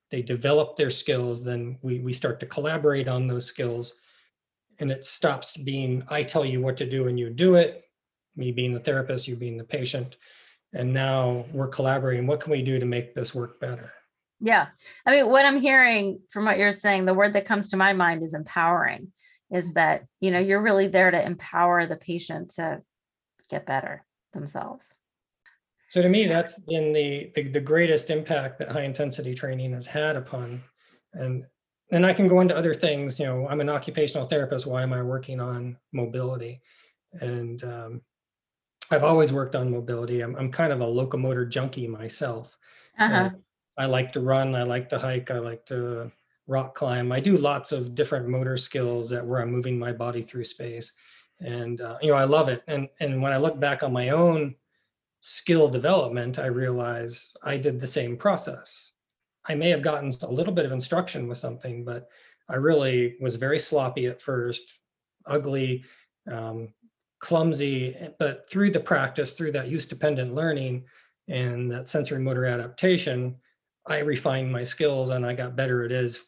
[0.09, 3.93] they develop their skills then we we start to collaborate on those skills.
[4.79, 7.83] And it stops being i tell you what to do and you do it.
[8.35, 10.17] Me being the therapist you being the patient
[10.73, 13.91] and now we're collaborating what can we do to make this work better
[14.39, 14.67] Yeah.
[15.05, 17.93] I mean, what I'm hearing from what you're saying, the word that comes to my
[17.93, 19.13] mind is empowering,
[19.51, 22.81] is that, you know, you're really there to empower the patient to
[23.49, 24.03] get better
[24.33, 24.95] themselves.
[25.89, 29.85] So to me, that's been the, the the greatest impact that high intensity training has
[29.85, 30.63] had upon,
[31.11, 31.43] and
[31.91, 33.19] and I can go into other things.
[33.19, 34.65] You know, I'm an occupational therapist.
[34.65, 36.61] Why am I working on mobility?
[37.19, 38.01] And um,
[38.91, 40.21] I've always worked on mobility.
[40.21, 42.57] I'm I'm kind of a locomotor junkie myself.
[42.99, 43.15] Uh-huh.
[43.15, 43.29] Uh,
[43.77, 44.53] I like to run.
[44.53, 45.31] I like to hike.
[45.31, 46.11] I like to
[46.47, 47.11] rock climb.
[47.11, 50.91] I do lots of different motor skills that where I'm moving my body through space,
[51.39, 52.63] and uh, you know I love it.
[52.67, 54.55] And and when I look back on my own
[55.21, 58.91] skill development, I realize I did the same process.
[59.45, 62.09] I may have gotten a little bit of instruction with something, but
[62.49, 64.79] I really was very sloppy at first,
[65.25, 65.83] ugly,
[66.31, 66.73] um,
[67.21, 67.95] clumsy.
[68.19, 70.85] But through the practice, through that use dependent learning
[71.27, 73.35] and that sensory motor adaptation,
[73.87, 76.25] I refined my skills and I got better at is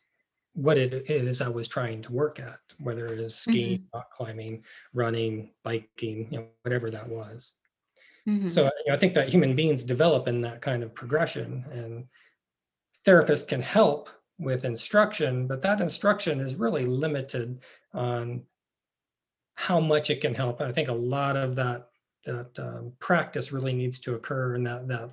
[0.53, 4.63] what it is I was trying to work at, whether it is skiing, rock climbing,
[4.93, 7.53] running, biking, you know, whatever that was.
[8.27, 8.49] Mhm.
[8.49, 12.05] So you know, I think that human beings develop in that kind of progression, and
[13.05, 18.45] therapists can help with instruction, but that instruction is really limited on
[19.55, 20.61] how much it can help.
[20.61, 21.87] I think a lot of that
[22.25, 25.11] that um, practice really needs to occur, and that that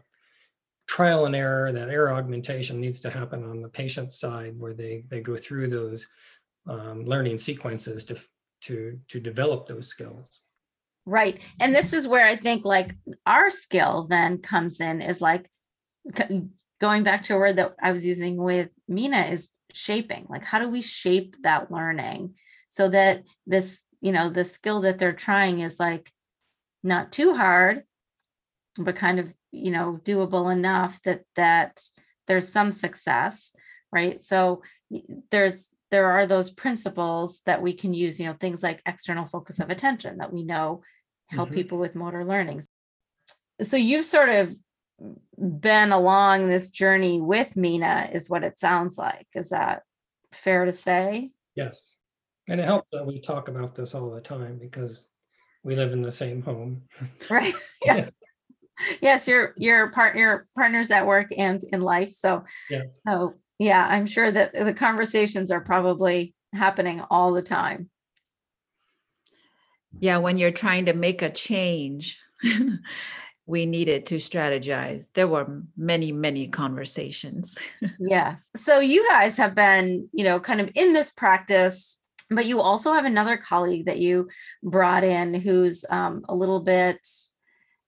[0.87, 5.05] trial and error, that error augmentation needs to happen on the patient side, where they
[5.09, 6.07] they go through those
[6.67, 8.19] um, learning sequences to
[8.63, 10.41] to to develop those skills.
[11.07, 11.41] Right.
[11.59, 12.95] And this is where I think like
[13.27, 15.51] our skill then comes in is like
[16.81, 20.27] going back to a word that I was using with Mina is shaping.
[20.29, 22.35] Like, how do we shape that learning
[22.69, 26.13] so that this, you know, the skill that they're trying is like
[26.83, 27.85] not too hard,
[28.79, 31.81] but kind of, you know, doable enough that that
[32.27, 33.51] there's some success,
[33.93, 34.25] right?
[34.25, 34.63] So
[35.31, 39.59] there's there are those principles that we can use, you know, things like external focus
[39.59, 40.83] of attention that we know
[41.29, 41.55] help Mhm.
[41.55, 42.63] people with motor learning.
[43.61, 44.55] So you've sort of
[45.37, 49.27] been along this journey with Mina, is what it sounds like.
[49.35, 49.83] Is that
[50.33, 51.33] fair to say?
[51.55, 52.00] Yes.
[52.51, 55.09] And it helps that we talk about this all the time because
[55.63, 56.83] we live in the same home.
[57.31, 57.55] Right.
[57.85, 58.11] Yeah.
[59.03, 62.13] yes, your your partner partners at work and in life.
[62.13, 63.01] So Yes.
[63.07, 67.91] so yeah, I'm sure that the conversations are probably happening all the time.
[69.99, 72.19] Yeah, when you're trying to make a change,
[73.47, 75.13] we needed to strategize.
[75.13, 77.59] There were many, many conversations.
[77.99, 78.37] Yeah.
[78.57, 82.00] So you guys have been, you know, kind of in this practice,
[82.31, 84.29] but you also have another colleague that you
[84.63, 87.07] brought in who's um, a little bit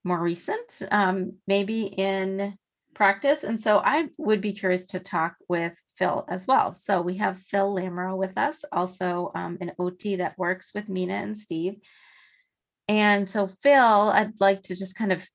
[0.05, 2.57] more recent, um, maybe in
[2.95, 3.45] practice.
[3.45, 6.75] And so I would be curious to talk with Phil as well.
[6.75, 11.15] So we have Phil Lamoreaux with us, also um, an OT that works with Mina
[11.15, 11.77] and Steve.
[12.89, 15.27] And so, Phil, I'd like to just kind of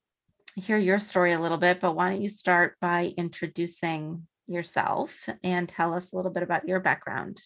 [0.56, 5.70] hear your story a little bit, but why don't you start by introducing yourself and
[5.70, 7.42] tell us a little bit about your background?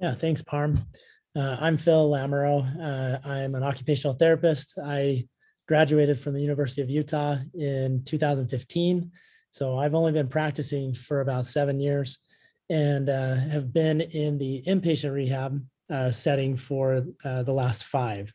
[0.00, 0.86] Yeah, thanks, Parm.
[1.34, 2.62] Uh, I'm Phil Lamoreaux.
[2.80, 4.78] Uh, I'm an occupational therapist.
[4.82, 5.26] I
[5.68, 9.10] graduated from the University of Utah in 2015.
[9.52, 12.18] So I've only been practicing for about seven years
[12.68, 18.32] and uh, have been in the inpatient rehab uh, setting for uh, the last five.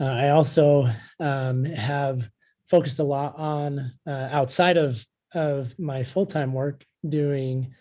[0.00, 0.86] Uh, I also
[1.20, 2.28] um, have
[2.66, 7.74] focused a lot on outside of, of my full-time work doing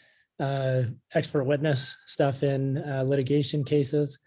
[1.14, 2.76] expert witness stuff in
[3.08, 4.18] litigation cases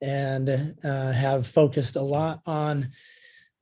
[0.00, 2.90] and have focused a lot on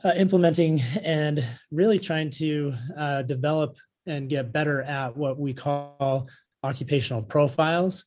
[0.05, 6.29] uh, implementing and really trying to uh, develop and get better at what we call
[6.65, 8.05] occupational profiles.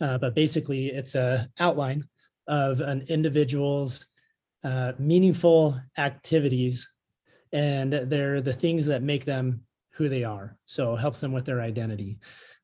[0.00, 2.04] Uh, but basically, it's a outline
[2.46, 4.06] of an individual's
[4.64, 6.90] uh, meaningful activities,
[7.52, 9.60] and they're the things that make them
[9.92, 10.56] who they are.
[10.64, 12.18] So helps them with their identity.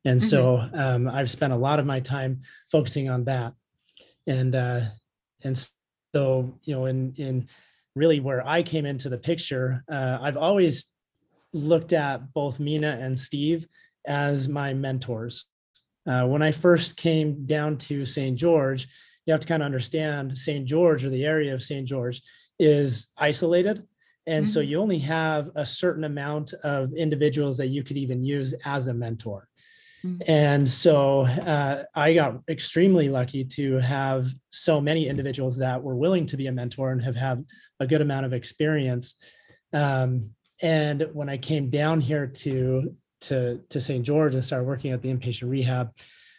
[0.05, 0.29] And mm-hmm.
[0.29, 3.53] so um, I've spent a lot of my time focusing on that,
[4.27, 4.81] and uh,
[5.43, 5.69] and
[6.15, 7.49] so you know in in
[7.95, 10.91] really where I came into the picture, uh, I've always
[11.53, 13.67] looked at both Mina and Steve
[14.07, 15.47] as my mentors.
[16.07, 18.39] Uh, when I first came down to St.
[18.39, 18.89] George,
[19.27, 20.67] you have to kind of understand St.
[20.67, 21.87] George or the area of St.
[21.87, 22.23] George
[22.59, 23.83] is isolated.
[24.27, 24.53] And mm-hmm.
[24.53, 28.89] so you only have a certain amount of individuals that you could even use as
[28.89, 29.49] a mentor.
[30.05, 30.23] Mm-hmm.
[30.31, 36.27] And so uh, I got extremely lucky to have so many individuals that were willing
[36.27, 37.45] to be a mentor and have had
[37.81, 39.15] a good amount of experience.
[39.73, 44.05] Um, and when I came down here to to to St.
[44.05, 45.95] George and started working at the inpatient rehab,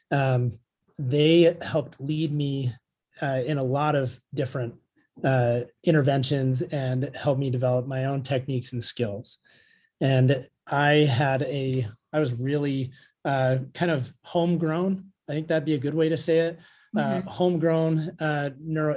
[0.09, 0.57] um,
[0.97, 2.73] they helped lead me
[3.21, 4.75] uh, in a lot of different
[5.23, 9.37] uh, interventions and helped me develop my own techniques and skills.
[9.99, 12.91] And I had a I was really
[13.25, 15.11] uh, kind of homegrown.
[15.29, 16.59] I think that'd be a good way to say it.
[16.95, 17.27] Uh, mm-hmm.
[17.27, 18.95] homegrown uh, neuro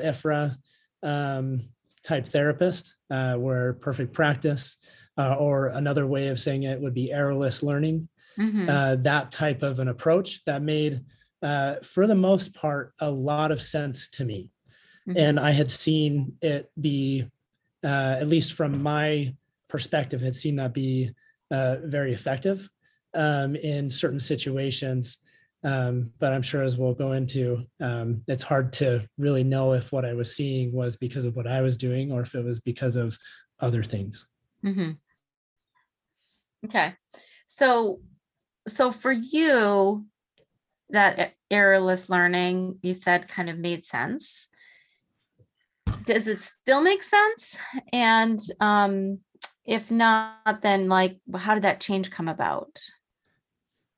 [1.05, 1.63] um,
[2.03, 4.77] type therapist, uh, where perfect practice,
[5.17, 8.09] uh, or another way of saying it would be errorless learning.
[8.39, 8.69] Mm-hmm.
[8.69, 11.05] Uh, that type of an approach that made,
[11.43, 14.51] uh, for the most part, a lot of sense to me.
[15.09, 15.19] Mm-hmm.
[15.19, 17.27] And I had seen it be,
[17.85, 19.35] uh, at least from my
[19.69, 21.13] perspective, had seen that be
[21.51, 22.69] uh, very effective
[23.15, 25.19] um, in certain situations.
[25.63, 29.93] Um, but I'm sure as we'll go into, um, it's hard to really know if
[29.93, 32.61] what I was seeing was because of what I was doing or if it was
[32.61, 33.17] because of
[33.61, 34.27] other things.
[34.65, 34.93] Mm-hmm.
[36.67, 36.95] Okay,
[37.47, 38.01] so
[38.69, 40.07] so for you,
[40.91, 44.49] that errorless learning you said kind of made sense.
[46.05, 47.59] Does it still make sense?
[47.93, 49.21] And um,
[49.65, 52.79] if not, then like, how did that change come about?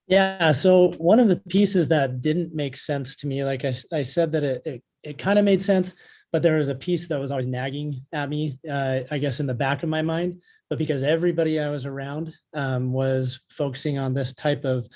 [0.06, 0.52] Yeah.
[0.52, 4.32] So one of the pieces that didn't make sense to me, like I, I said
[4.32, 5.94] that it, it, it kind of made sense,
[6.32, 9.46] but there was a piece that was always nagging at me, uh, I guess in
[9.46, 14.14] the back of my mind, but because everybody I was around um, was focusing on
[14.14, 14.86] this type of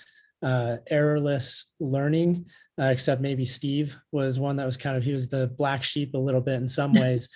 [0.42, 2.46] uh, errorless learning,
[2.80, 6.14] uh, except maybe Steve was one that was kind of, he was the black sheep
[6.14, 7.28] a little bit in some ways,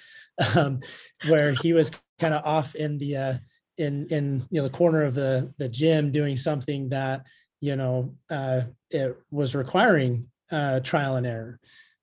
[0.55, 0.81] um,
[1.29, 3.35] where he was kind of off in the, uh,
[3.79, 7.27] in, in, you know, the corner of the, the gym doing something that,
[7.65, 11.59] you know, uh, it was requiring uh, trial and error.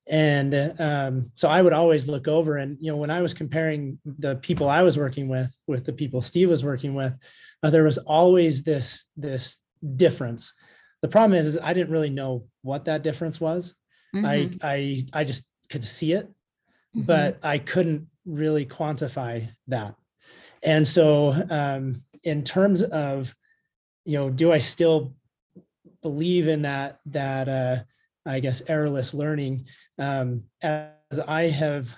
[0.07, 3.99] And um, so I would always look over and, you know, when I was comparing
[4.03, 7.13] the people I was working with, with the people Steve was working with,
[7.61, 9.57] uh, there was always this, this
[9.95, 10.53] difference.
[11.03, 13.75] The problem is, is I didn't really know what that difference was.
[14.15, 14.25] Mm-hmm.
[14.25, 17.03] I, I, I just could see it, mm-hmm.
[17.03, 19.93] but I couldn't really quantify that.
[20.63, 23.35] And so um, in terms of,
[24.03, 25.13] you know, do I still
[26.01, 27.77] believe in that that uh,
[28.25, 29.65] I guess errorless learning.
[29.97, 31.95] Um, as I have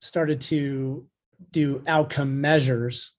[0.00, 1.06] started to
[1.50, 3.12] do outcome measures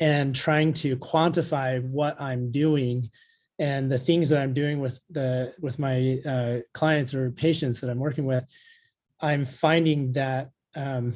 [0.00, 3.10] and trying to quantify what I'm doing
[3.58, 7.90] and the things that I'm doing with the with my uh, clients or patients that
[7.90, 8.44] I'm working with,
[9.20, 11.14] I'm finding that um,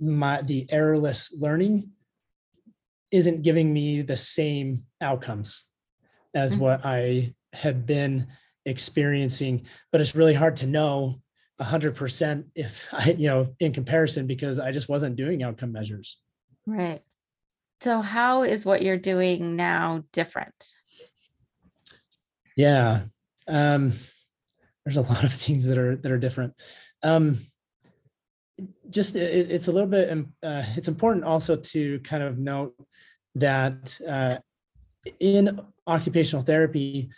[0.00, 1.90] my the errorless learning
[3.10, 5.64] isn't giving me the same outcomes
[6.34, 6.62] as mm-hmm.
[6.62, 8.26] what I had been
[8.64, 11.20] experiencing, but it's really hard to know
[11.60, 16.18] 100% if I, you know, in comparison, because I just wasn't doing outcome measures.
[16.66, 17.02] Right.
[17.80, 20.54] So, how is what you're doing now different?
[22.56, 23.02] Yeah.
[23.48, 23.92] Um,
[24.84, 26.54] there's a lot of things that are that are different.
[27.02, 27.38] Um,
[28.90, 32.74] just it, it's a little bit um, uh, it's important also to kind of note
[33.34, 34.36] that uh,
[35.20, 37.10] in occupational therapy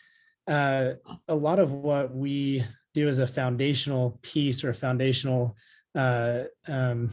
[0.46, 0.92] uh,
[1.28, 2.62] a lot of what we
[2.92, 5.56] do as a foundational piece or a foundational
[5.94, 7.10] uh, um,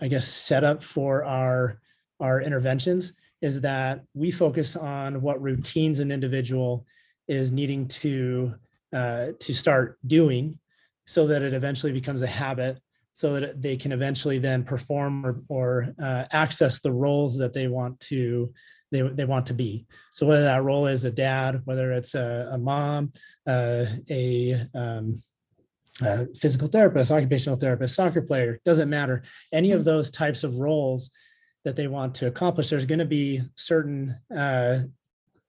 [0.00, 1.80] i guess setup for our
[2.20, 6.84] our interventions is that we focus on what routines an individual
[7.28, 8.54] is needing to
[8.94, 10.58] uh, to start doing
[11.06, 12.78] so that it eventually becomes a habit
[13.12, 17.66] so that they can eventually then perform or, or uh, access the roles that they
[17.66, 18.52] want to
[18.90, 19.86] they, they want to be.
[20.12, 23.12] So whether that role is a dad whether it's a, a mom
[23.46, 25.14] uh, a, um,
[26.00, 29.22] a physical therapist occupational therapist soccer player doesn't matter.
[29.52, 31.10] Any of those types of roles
[31.64, 34.80] that they want to accomplish there's going to be certain uh,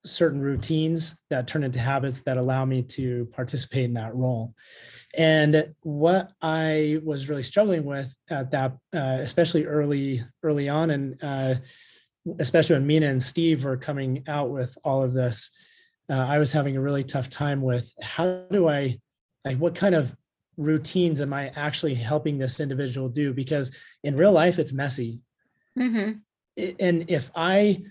[0.06, 4.54] certain routines that turn into habits that allow me to participate in that role.
[5.18, 11.24] And what I was really struggling with at that, uh, especially early, early on, and
[11.24, 11.56] uh,
[12.40, 15.50] especially when Mina and Steve were coming out with all of this,
[16.10, 19.00] uh, I was having a really tough time with how do I,
[19.46, 20.16] like, what kind of
[20.58, 23.34] routines am I actually helping this individual do?
[23.34, 25.22] Because in real life, it's messy.
[25.78, 26.20] Mm-hmm.
[26.80, 27.84] And if I,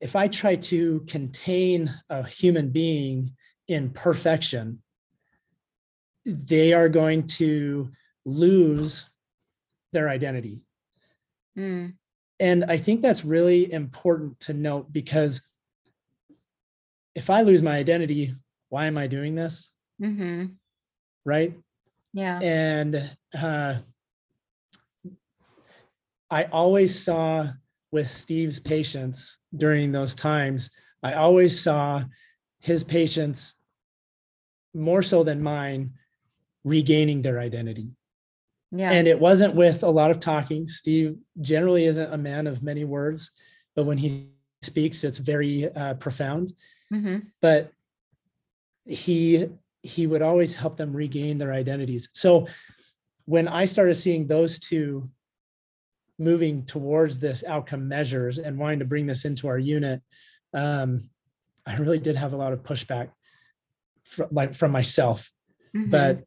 [0.00, 3.34] if I try to contain a human being
[3.68, 4.82] in perfection,
[6.24, 7.90] they are going to
[8.24, 9.08] lose
[9.92, 10.62] their identity.
[11.56, 11.94] Mm.
[12.40, 15.42] And I think that's really important to note because
[17.14, 18.34] if I lose my identity,
[18.70, 19.70] why am I doing this?
[20.02, 20.46] Mm-hmm.
[21.26, 21.54] Right.
[22.14, 22.38] Yeah.
[22.40, 23.74] And uh,
[26.30, 27.48] I always saw
[27.92, 30.70] with Steve's patients during those times,
[31.02, 32.04] I always saw
[32.60, 33.54] his patients
[34.72, 35.92] more so than mine
[36.64, 37.90] regaining their identity.
[38.72, 38.90] Yeah.
[38.92, 40.68] And it wasn't with a lot of talking.
[40.68, 43.30] Steve generally isn't a man of many words,
[43.74, 44.30] but when he
[44.62, 46.54] speaks, it's very uh, profound.
[46.92, 47.18] Mm-hmm.
[47.40, 47.72] But
[48.84, 49.48] he
[49.82, 52.10] he would always help them regain their identities.
[52.12, 52.46] So
[53.24, 55.10] when I started seeing those two
[56.18, 60.02] moving towards this outcome measures and wanting to bring this into our unit,
[60.52, 61.08] um,
[61.64, 63.08] I really did have a lot of pushback,
[64.04, 65.30] from, like from myself.
[65.74, 65.90] Mm-hmm.
[65.90, 66.24] But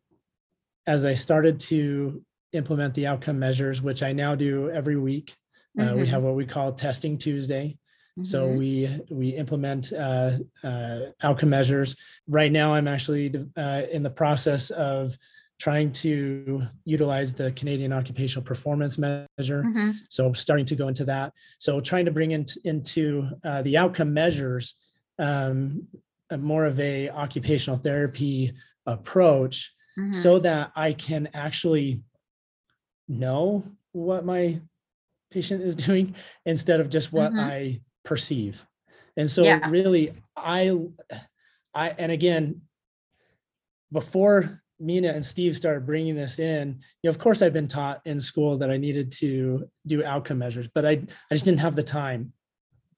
[0.88, 2.24] as I started to
[2.54, 5.36] implement the outcome measures, which I now do every week,
[5.78, 6.02] uh, Mm-hmm.
[6.02, 7.78] we have what we call Testing Tuesday.
[8.24, 8.58] So Mhm.
[8.60, 11.96] we we implement uh, uh, outcome measures.
[12.28, 15.18] Right now, I'm actually uh, in the process of
[15.60, 19.64] trying to utilize the Canadian Occupational Performance Measure.
[19.64, 19.96] Mhm.
[20.10, 21.34] So starting to go into that.
[21.58, 24.76] So trying to bring in, into uh, the outcome measures
[25.18, 25.88] um,
[26.30, 28.52] a more of a occupational therapy
[28.86, 30.14] approach, Mhm.
[30.14, 32.02] so that I can actually
[33.08, 34.60] know what my
[35.32, 37.40] patient is doing instead of just what Mhm.
[37.40, 38.66] I perceive.
[39.18, 39.68] And so Yeah.
[39.70, 40.78] really I
[41.76, 42.62] I and again
[43.92, 48.02] before Mina and Steve started bringing this in, you know, of course I've been taught
[48.06, 51.76] in school that I needed to do outcome measures, but I I just didn't have
[51.76, 52.34] the time.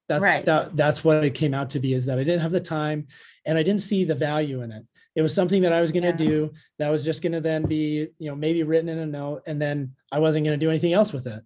[0.08, 0.44] That's Right.
[0.46, 3.08] that that's what it came out to be is that I didn't have the time
[3.44, 4.84] and I didn't see the value in it.
[5.16, 6.30] It was something that I was going to Yeah.
[6.30, 9.42] do that was just going to then be, you know, maybe written in a note
[9.46, 11.42] and then I wasn't going to do anything else with it.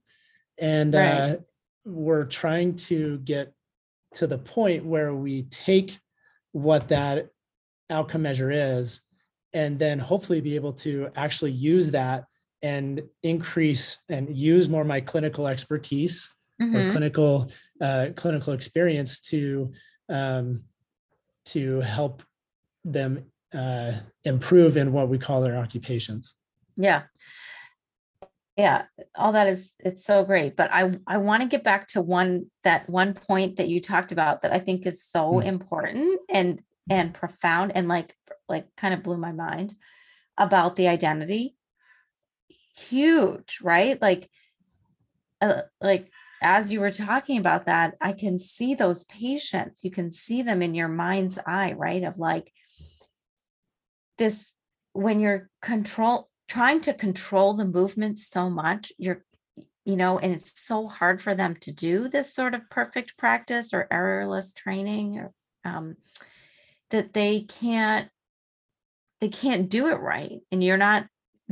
[0.59, 1.07] And Right.
[1.07, 1.37] uh,
[1.85, 3.55] we're trying to get
[4.15, 5.99] to the point where we take
[6.51, 7.29] what that
[7.89, 9.01] outcome measure is
[9.53, 12.25] and then hopefully be able to actually use that
[12.63, 16.29] and increase and use more my clinical expertise
[16.61, 16.91] or Mhm.
[16.91, 17.51] clinical
[17.81, 19.73] uh, clinical experience to
[20.11, 20.65] um,
[21.47, 22.23] to help
[22.85, 23.25] them
[23.55, 23.93] uh,
[24.25, 26.35] improve in what we call their occupations.
[26.77, 27.03] Yeah.
[28.57, 28.85] Yeah,
[29.15, 32.51] all that is it's so great, but I I want to get back to one
[32.63, 35.45] that one point that you talked about that I think is so Mm.
[35.47, 38.15] important and and profound and like
[38.51, 39.75] like kind of blew my mind
[40.37, 41.57] about the identity.
[42.77, 44.01] Huge, right?
[44.03, 44.29] Like
[45.41, 46.11] uh, like
[46.43, 49.85] as you were talking about that, I can see those patients.
[49.85, 52.03] You can see them in your mind's eye, right?
[52.03, 52.53] Of like
[54.21, 54.53] this
[54.93, 59.25] when you're control trying to control the movement so much you're
[59.87, 63.73] you know and it's so hard for them to do this sort of perfect practice
[63.73, 65.33] or errorless training or
[65.65, 65.97] um,
[66.91, 68.11] that they can't
[69.23, 71.07] they can't do it right and you're not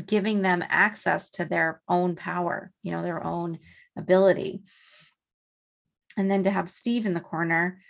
[0.04, 3.58] giving them access to their own power you know their own
[3.96, 4.62] ability.
[6.16, 7.80] And then to have steve in the corner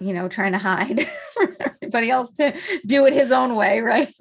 [0.00, 2.56] you know, trying to hide from everybody else to
[2.86, 4.14] do it his own way, right?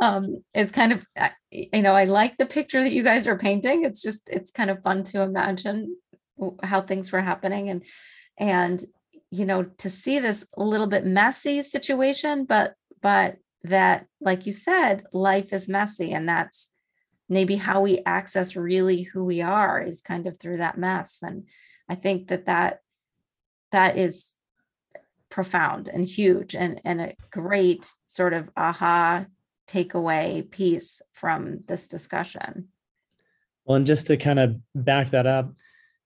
[0.00, 1.06] Um, it's kind of,
[1.50, 3.84] you know, I like the picture that you guys are painting.
[3.84, 5.96] It's just, it's kind of fun to imagine
[6.62, 7.84] how things were happening and,
[8.38, 8.84] and,
[9.30, 14.52] you know, to see this a little bit messy situation, but, but that, like you
[14.52, 16.70] said, life is messy and that's
[17.28, 21.18] maybe how we access really who we are is kind of through that mess.
[21.22, 21.44] And
[21.88, 22.80] I think that that,
[23.70, 24.32] that is
[25.30, 29.26] profound and huge and, and a great sort of aha
[29.68, 32.68] takeaway piece from this discussion.
[33.64, 35.52] Well, and just to kind of back that up,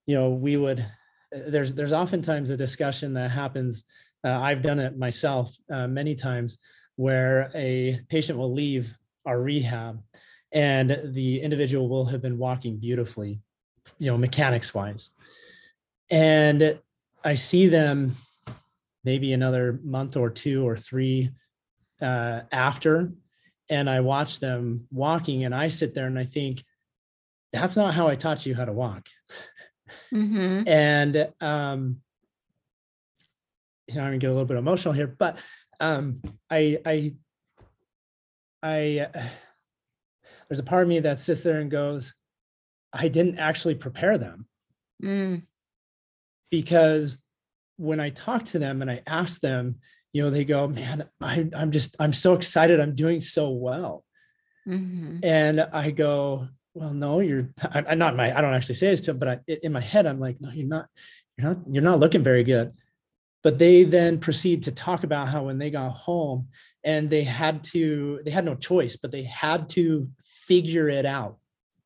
[0.06, 0.84] you know, we would,
[1.30, 3.84] there's, there's oftentimes a discussion that happens.
[4.24, 6.58] Uh, I've done it myself uh, many times
[6.96, 10.02] where a patient will leave our rehab
[10.50, 13.40] and the individual will have been walking beautifully,
[13.98, 15.10] you know, mechanics wise.
[16.10, 16.78] And
[17.24, 18.16] I see them
[19.04, 21.30] maybe another month or two or three
[22.00, 23.12] uh, after,
[23.68, 26.62] and I watch them walking, and I sit there and I think,
[27.52, 29.06] that's not how I taught you how to walk.
[30.12, 30.66] Mhm.
[30.66, 32.00] And um,
[33.88, 35.38] you know, I'm gonna get a little bit emotional here, but
[35.80, 37.14] um, I, I,
[38.62, 39.22] I, uh,
[40.48, 42.14] there's a part of me that sits there and goes,
[42.92, 44.46] I didn't actually prepare them
[45.02, 45.42] Mm,
[46.50, 47.18] because
[47.76, 49.76] when I talk to them and I ask them,
[50.12, 52.80] you know, they go, man, I, I'm just, I'm so excited.
[52.80, 54.04] I'm doing so well.
[54.68, 55.24] mhm.
[55.24, 59.12] And I go, well, no, you're I'm not my, I don't actually say this to
[59.12, 60.86] them, but I, in my head, I'm like, no, you're not,
[61.36, 62.72] you're not, you're not looking very good.
[63.42, 66.48] But they then proceed to talk about how when they got home
[66.84, 71.38] and they had to, they had no choice, but they had to figure it out.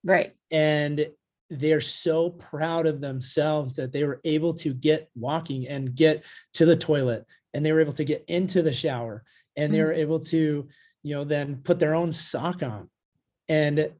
[0.04, 0.34] Right.
[0.50, 1.08] And
[1.50, 6.24] they're so proud of themselves that they were able to get walking and get
[6.54, 7.24] to the toilet
[7.54, 9.22] and they were able to get into the shower
[9.56, 9.84] and they Mhm.
[9.84, 10.68] were able to,
[11.02, 12.90] you know, then put their own sock on.
[13.48, 13.92] And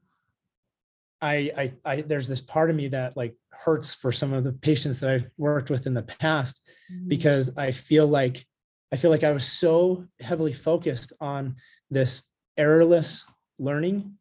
[1.22, 4.52] I, I, I, there's this part of me that like hurts for some of the
[4.52, 6.60] patients that I've worked with in the past
[7.06, 8.44] because I feel like,
[8.92, 11.56] I feel like I was so heavily focused on
[11.90, 12.24] this
[12.58, 13.24] errorless
[13.58, 14.18] learning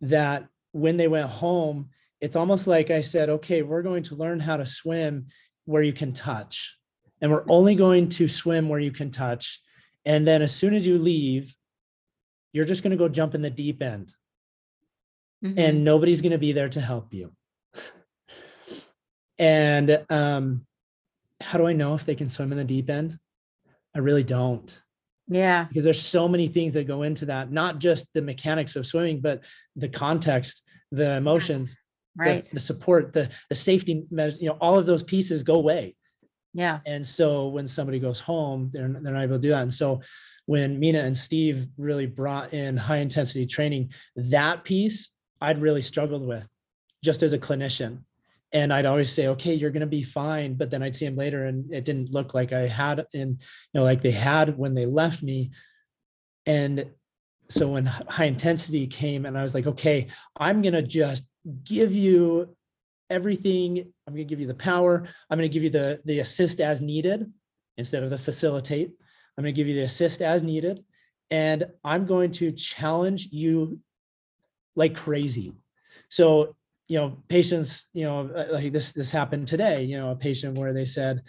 [0.00, 1.90] that when they went home,
[2.20, 5.26] it's almost like I said, okay, we're going to learn how to swim
[5.64, 6.76] where you can touch.
[7.20, 9.60] And we're only going to swim where you can touch.
[10.04, 11.54] And then as soon as you leave,
[12.52, 14.12] you're just going to go jump in the deep end
[15.44, 15.56] Mhm.
[15.58, 17.32] and nobody's going to be there to help you.
[19.38, 20.66] And um,
[21.40, 23.18] how do I know if they can swim in the deep end?
[23.94, 24.80] I really don't
[25.28, 25.64] yeah.
[25.64, 29.20] because there's so many things that go into that, not just the mechanics of swimming,
[29.20, 29.44] but
[29.76, 31.78] the context, the emotions, the-
[32.18, 32.48] Right.
[32.52, 35.94] the, support, the the safety measures, you know, all of those pieces go away.
[36.52, 36.80] Yeah.
[36.86, 39.62] And so when somebody goes home, they're, they're not able to do that.
[39.62, 40.00] And so
[40.46, 46.26] when Mina and Steve really brought in high intensity training, that piece I'd really struggled
[46.26, 46.46] with
[47.04, 48.02] just as a clinician.
[48.52, 50.54] And I'd always say, okay, you're going to be fine.
[50.54, 53.36] But then I'd see them later and it didn't look like I had in, you
[53.74, 55.50] know, like they had when they left me.
[56.46, 56.86] And
[57.50, 61.26] so when high intensity came and I was like, okay, I'm going to just
[61.64, 62.56] give you
[63.10, 63.92] everything.
[64.06, 65.04] I'm going to give you the power.
[65.30, 67.32] I'm going to give you the, the assist as needed
[67.76, 68.90] instead of the facilitate.
[69.36, 70.84] I'm going to give you the assist as needed.
[71.30, 73.80] And I'm going to challenge you
[74.74, 75.54] like crazy.
[76.08, 76.56] So,
[76.88, 80.56] you know, patients, you know, uh, like this, this happened today, you know, a patient
[80.56, 81.22] where they said,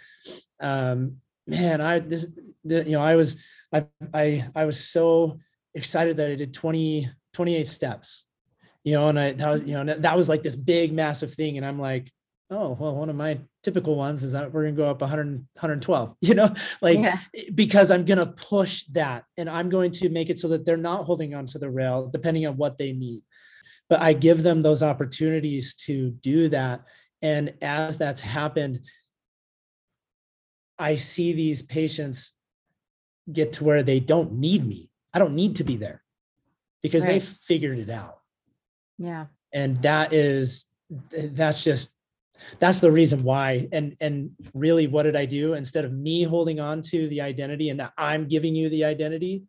[0.60, 1.16] um,
[1.46, 2.26] man, I, this,
[2.64, 5.38] the, you know, I was, I, I, I was so
[5.74, 8.24] excited that I did 20, 28 steps,
[8.84, 11.56] you know, and I, that was, you know, that was like this big, massive thing.
[11.56, 12.10] And I'm like,
[12.50, 15.26] oh, well, one of my typical ones is that we're going to go up 100,
[15.26, 17.18] 112, you know, like, Yeah.
[17.36, 20.64] Eh, because I'm going to push that and I'm going to make it so that
[20.66, 23.22] they're not holding on to the rail, depending on what they need.
[23.88, 26.82] But I give them those opportunities to do that.
[27.22, 28.80] And as that's happened,
[30.78, 32.32] I see these patients
[33.30, 34.90] get to where they don't need me.
[35.12, 36.02] I don't need to be there
[36.82, 37.12] because Right.
[37.14, 38.19] they've figured it out.
[39.00, 39.26] Yeah.
[39.52, 40.66] And that is,
[41.10, 41.96] that's just,
[42.58, 43.68] that's the reason why.
[43.72, 45.54] And, and really, what did I do?
[45.54, 49.42] Instead of me holding on to the identity and that I'm giving you the identity,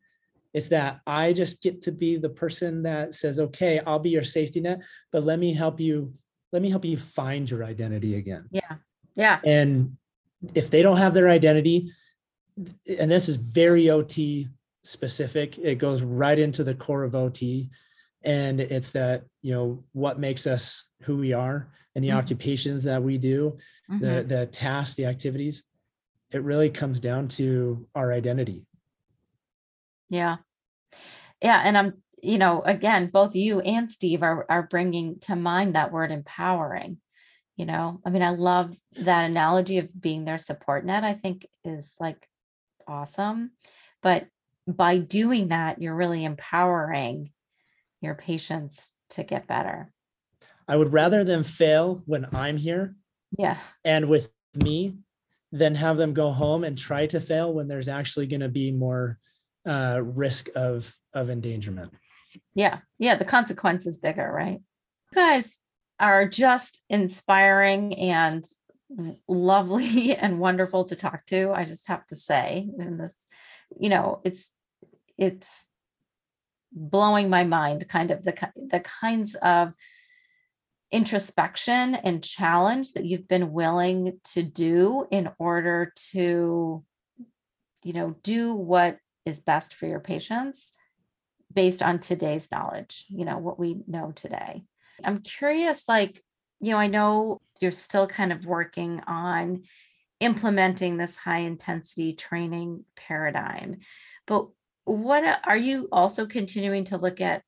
[0.54, 4.24] it's that I just get to be the person that says, okay, I'll be your
[4.24, 4.80] safety net,
[5.12, 6.14] but let me help you,
[6.52, 8.48] let me help you find your identity again.
[8.52, 8.76] Yeah.
[9.16, 9.40] Yeah.
[9.46, 9.98] And
[10.56, 11.92] if they don't have their identity,
[13.00, 14.48] and this is very OT
[14.84, 17.70] specific, it goes right into the core of OT.
[18.24, 22.18] And it's that, you know, what makes us who we are and the Mhm.
[22.18, 23.58] occupations that we do,
[23.90, 24.28] the Mhm.
[24.28, 25.64] the tasks, the activities.
[26.34, 28.66] it really comes down to our identity.
[30.08, 30.38] Yeah.
[31.42, 31.62] Yeah.
[31.62, 35.92] And I'm, you know, again, both you and Steve are, are bringing to mind that
[35.92, 37.02] word empowering.
[37.58, 41.46] You know, I mean, I love that analogy of being their support net, I think
[41.66, 42.26] is like
[42.88, 43.52] awesome.
[44.02, 44.28] But
[44.66, 47.32] by doing that, you're really empowering
[48.02, 49.94] your patients to get better.
[50.68, 52.96] I would rather them fail when I'm here
[53.38, 53.58] Yeah.
[53.84, 54.98] and with me
[55.52, 58.72] than have them go home and try to fail when there's actually going to be
[58.72, 59.18] more
[59.68, 61.94] uh, risk of of endangerment.
[62.56, 62.80] Yeah.
[62.98, 63.16] Yeah.
[63.16, 64.62] The consequence is bigger, right?
[65.12, 65.60] You guys
[66.00, 68.46] are just inspiring and
[69.28, 71.52] lovely and wonderful to talk to.
[71.52, 73.28] I just have to say, in this,
[73.80, 74.52] you know, it's
[75.18, 75.68] it's
[76.72, 79.74] blowing my mind kind of the the kinds of
[80.92, 86.84] introspection and challenge that you've been willing to do in order to
[87.84, 90.72] you know do what is best for your patients
[91.54, 94.64] based on today's knowledge you know what we know today.
[95.04, 96.22] I'm curious like
[96.62, 99.64] you know i know you're still kind of working on
[100.20, 103.80] implementing this high intensity training paradigm
[104.28, 104.48] but
[104.86, 107.44] what are you also continuing to look at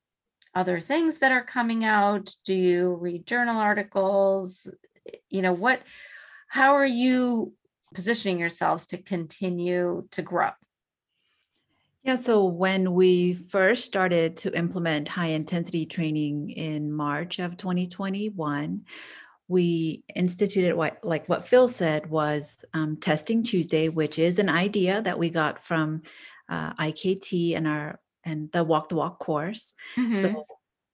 [0.54, 2.34] other things that are coming out?
[2.44, 4.68] Do you read journal articles?
[5.28, 5.82] You know what
[6.48, 7.52] how are you
[7.94, 10.50] positioning yourselves to continue to grow?
[12.04, 18.82] Yeah, so when we first started to implement high intensity training in March of 2021,
[19.48, 25.00] we instituted what, like what Phil said, was um, Testing Tuesday, which is an idea
[25.02, 26.02] that we got from
[26.48, 29.74] uh, IKT and our and the Walk the Walk course.
[30.12, 30.44] So Mhm.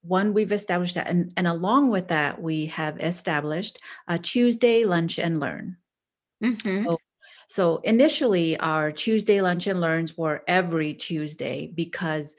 [0.03, 3.79] one, we've established that, and, and along with that, we have established
[4.09, 5.77] a Tuesday lunch and learn.
[6.41, 6.87] Mhm.
[6.87, 7.01] So,
[7.49, 12.37] so initially, our Tuesday lunch and learns were every Tuesday because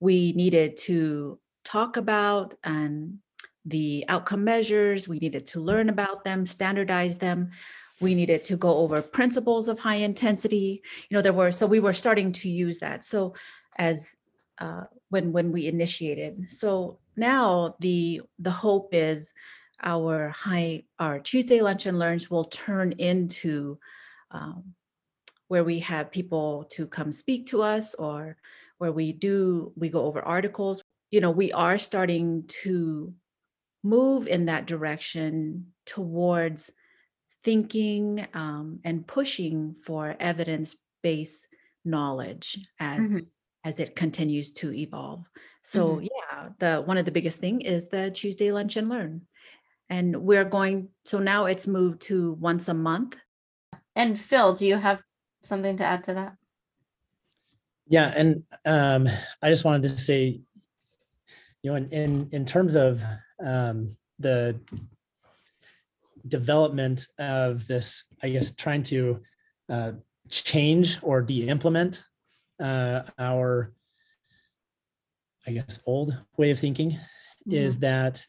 [0.00, 3.18] we needed to talk about and
[3.64, 5.08] the outcome measures.
[5.08, 7.50] We needed to learn about them, standardize them.
[8.00, 10.82] We needed to go over principles of high intensity.
[11.08, 13.04] You know, there were so we were starting to use that.
[13.04, 13.34] So
[13.76, 14.14] as
[14.58, 16.50] uh, when when we initiated.
[16.50, 19.32] So now the the hope is
[19.82, 23.78] our high our Tuesday lunch and learns will turn into
[24.30, 24.74] um,
[25.48, 28.36] where we have people to come speak to us or
[28.78, 33.14] where we do we go over articles you know we are starting to
[33.82, 36.72] move in that direction towards
[37.44, 41.46] thinking um, and pushing for evidence-based
[41.84, 43.26] knowledge as Mhm.
[43.64, 45.24] as it continues to evolve
[45.62, 49.22] so yeah the one of the biggest thing is the tuesday lunch and learn
[49.90, 53.16] and we're going so now it's moved to once a month
[53.96, 55.00] And Phil, do you have
[55.42, 56.32] something to add to that?
[57.86, 59.08] Yeah, and um,
[59.42, 60.40] I just wanted to say,
[61.62, 63.02] you know, in in, in terms of
[63.38, 64.58] um, the
[66.28, 69.20] development of this, I guess, trying to
[69.68, 69.92] uh,
[70.30, 72.04] change or de-implement
[72.60, 73.72] uh, our,
[75.46, 76.98] I guess, old way of thinking,
[77.46, 78.24] is that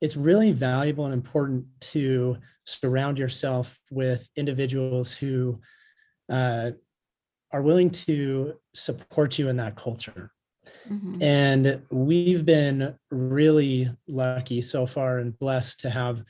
[0.00, 2.36] it's really valuable and important to
[2.66, 5.58] surround yourself with individuals who
[6.30, 6.70] uh,
[7.50, 10.30] are willing to support you in that culture.
[10.86, 11.22] Mhm.
[11.22, 16.22] And we've been really lucky so far and blessed to have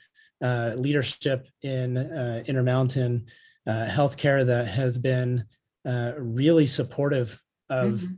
[0.43, 3.27] uh, leadership in uh, Intermountain
[3.67, 5.45] uh, Healthcare that has been
[5.85, 8.17] uh, really supportive of Mhm.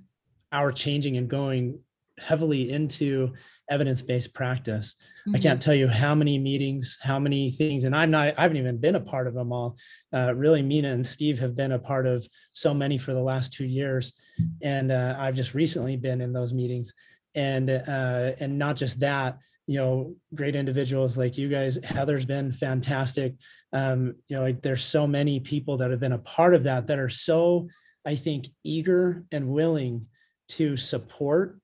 [0.53, 1.81] our changing and going
[2.19, 3.33] heavily into
[3.69, 4.97] evidence-based practice.
[5.29, 5.43] I Mhm.
[5.43, 8.79] can't tell you how many meetings, how many things, and I'm not, I haven't even
[8.79, 9.77] been a part of them all.
[10.13, 13.53] Uh, really, Mina and Steve have been a part of so many for the last
[13.53, 14.13] two years,
[14.61, 16.93] and uh, I've just recently been in those meetings,
[17.35, 19.39] and uh, and not just that,
[19.71, 21.79] you know, great individuals like you guys.
[21.85, 23.37] Heather's been fantastic.
[23.73, 26.89] Um, you know, like there's so many people that have been a part of that
[26.89, 27.69] that are so,
[28.05, 30.07] I think, eager and willing
[30.49, 31.61] to support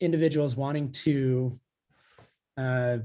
[0.00, 1.60] individuals wanting to
[2.56, 2.96] uh,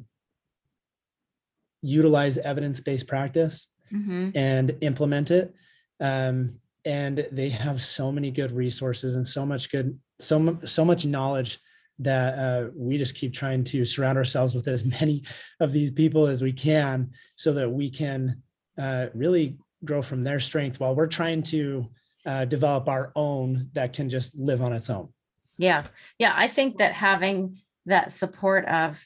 [1.82, 4.32] utilize evidence-based practice Mhm.
[4.38, 5.54] and implement it.
[6.00, 11.06] Um, and they have so many good resources and so much good, so so much
[11.06, 11.60] knowledge
[12.00, 15.24] that uh, we just keep trying to surround ourselves with as many
[15.60, 18.42] of these people as we can, so that we can
[18.78, 21.90] uh, really grow from their strength while we're trying to
[22.26, 25.10] uh, develop our own that can just live on its own.
[25.58, 25.86] Yeah,
[26.18, 29.06] yeah, I think that having that support of,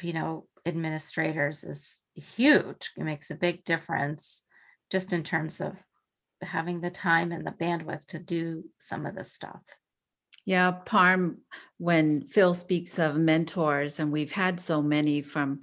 [0.00, 2.92] you know, administrators is huge.
[2.96, 4.42] It makes a big difference
[4.90, 5.74] just in terms of
[6.42, 9.62] having the time and the bandwidth to do some of this stuff.
[10.44, 11.38] Yeah, Parm,
[11.78, 15.60] when Phil speaks of mentors, and we've had so many from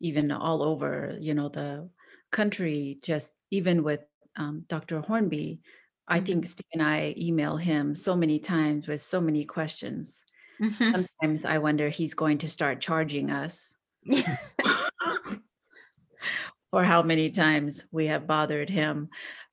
[0.00, 1.88] even all over, you know, the
[2.30, 4.00] country, just even with
[4.36, 5.00] um, Dr.
[5.00, 5.60] Hornby,
[6.06, 10.24] I think Steve and I email him so many times with so many questions.
[10.60, 10.92] Mhm.
[10.92, 13.76] Sometimes I wonder he's going to start charging us
[16.70, 19.08] for how many times we have bothered him.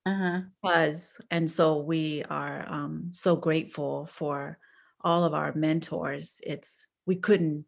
[0.06, 0.42] Uh-huh.
[0.64, 4.60] Was and so we are um, so grateful for
[5.02, 6.40] all of our mentors.
[6.44, 7.66] It's we couldn't.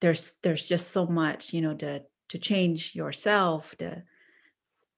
[0.00, 4.04] There's there's just so much you know to to change yourself to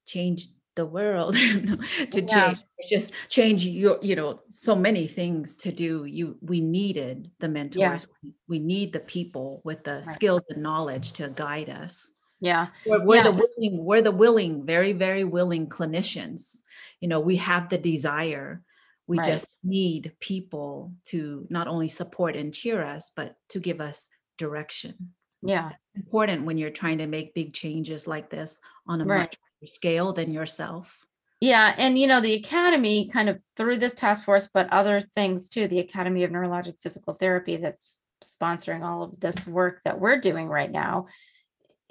[0.05, 1.35] change the world
[2.11, 2.27] to Yeah.
[2.27, 2.59] change
[2.89, 8.05] just change your you know so many things to do you we needed the mentors
[8.23, 10.17] we, we need the people with the Right.
[10.17, 12.67] skills and knowledge to guide us Yeah.
[12.85, 16.61] we're, we're the willing we're the willing very very willing clinicians
[17.01, 18.61] you know we have the desire
[19.07, 19.25] we Right.
[19.33, 25.13] just need people to not only support and cheer us but to give us direction
[25.41, 25.71] Yeah.
[25.95, 29.19] important when you're trying to make big changes like this on a Right.
[29.19, 31.05] much bigger scale than yourself
[31.39, 35.49] Yeah, and you know, the academy kind of through this task force, but other things
[35.49, 40.19] too, the Academy of Neurologic Physical Therapy that's sponsoring all of this work that we're
[40.19, 41.05] doing right now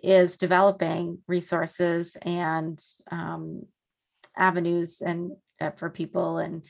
[0.07, 2.81] is developing resources and
[3.11, 3.67] um,
[4.37, 6.65] avenues and uh, for people and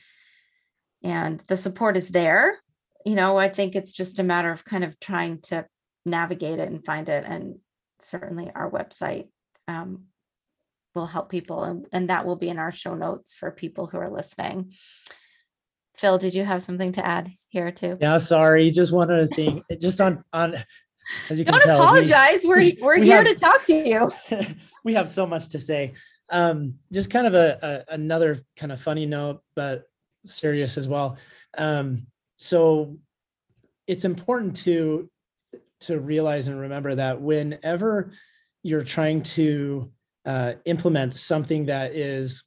[1.03, 2.57] and the support is there.
[3.05, 5.67] You know, I think it's just a matter of kind of trying to
[6.03, 7.23] navigate it and find it.
[7.25, 7.59] And
[8.01, 9.27] certainly our website
[9.67, 10.05] um,
[10.95, 13.99] will help people and, and that will be in our show notes for people who
[13.99, 14.73] are listening.
[15.95, 17.97] Phil, did you have something to add here too?
[18.01, 18.71] Yeah, sorry.
[18.71, 19.63] Just one other thing.
[19.79, 20.55] Just on on
[21.29, 21.81] as you Don't tell.
[21.81, 22.45] apologize.
[22.45, 24.11] We're we- we're we here have- to talk to you.
[24.83, 25.93] we have so much to say.
[26.29, 29.85] Um, just kind of a, a another kind of funny note, but
[30.25, 31.17] serious as well.
[31.57, 32.97] Um, so
[33.87, 35.09] it's important to
[35.81, 38.11] to realize and remember that whenever
[38.63, 39.91] you're trying to
[40.25, 42.43] uh, implement something that is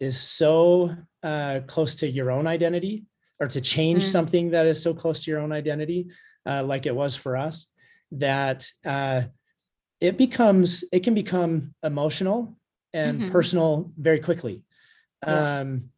[0.00, 3.04] is so uh, close to your own identity
[3.40, 4.12] or to change Mm.
[4.12, 6.08] something that is so close to your own identity
[6.46, 7.68] uh, like it was for us
[8.12, 9.22] that uh,
[10.00, 12.56] it becomes it can become emotional
[12.92, 13.30] and Mhm.
[13.32, 14.62] personal very quickly
[15.26, 15.60] Yeah.
[15.60, 15.90] um,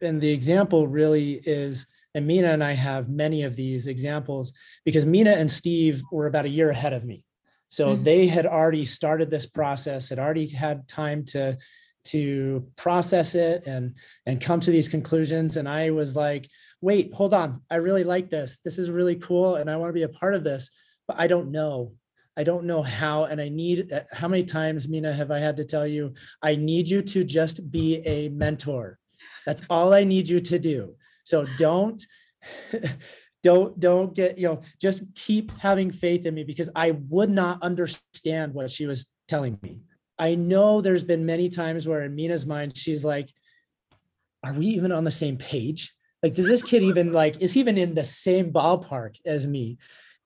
[0.00, 4.52] and the example really is and mina and i have many of these examples
[4.84, 7.24] because mina and steve were about a year ahead of me
[7.68, 8.04] so Mhm.
[8.04, 11.56] they had already started this process had already had time to
[12.04, 13.96] to process it and
[14.26, 15.56] and come to these conclusions.
[15.56, 16.48] And i was like
[16.80, 17.62] wait hold on.
[17.70, 18.58] I really like this.
[18.64, 20.70] This is really cool and i want to be a part of this
[21.06, 21.94] but i don't know.
[22.36, 25.58] I don't know how and i need uh, how many times mina have i had
[25.58, 28.98] to tell you i need you to just be a mentor.
[29.46, 30.94] That's all i need you to do.
[31.24, 32.02] So don't
[33.42, 37.62] don't don't get you know just keep having faith in me because i would not
[37.62, 39.80] understand what she was telling me
[40.22, 43.28] i know there's been many times where in mina's mind she's like
[44.44, 45.94] are we even on the same page?
[46.22, 49.78] Like does this kid even like is he even in the same ballpark as me?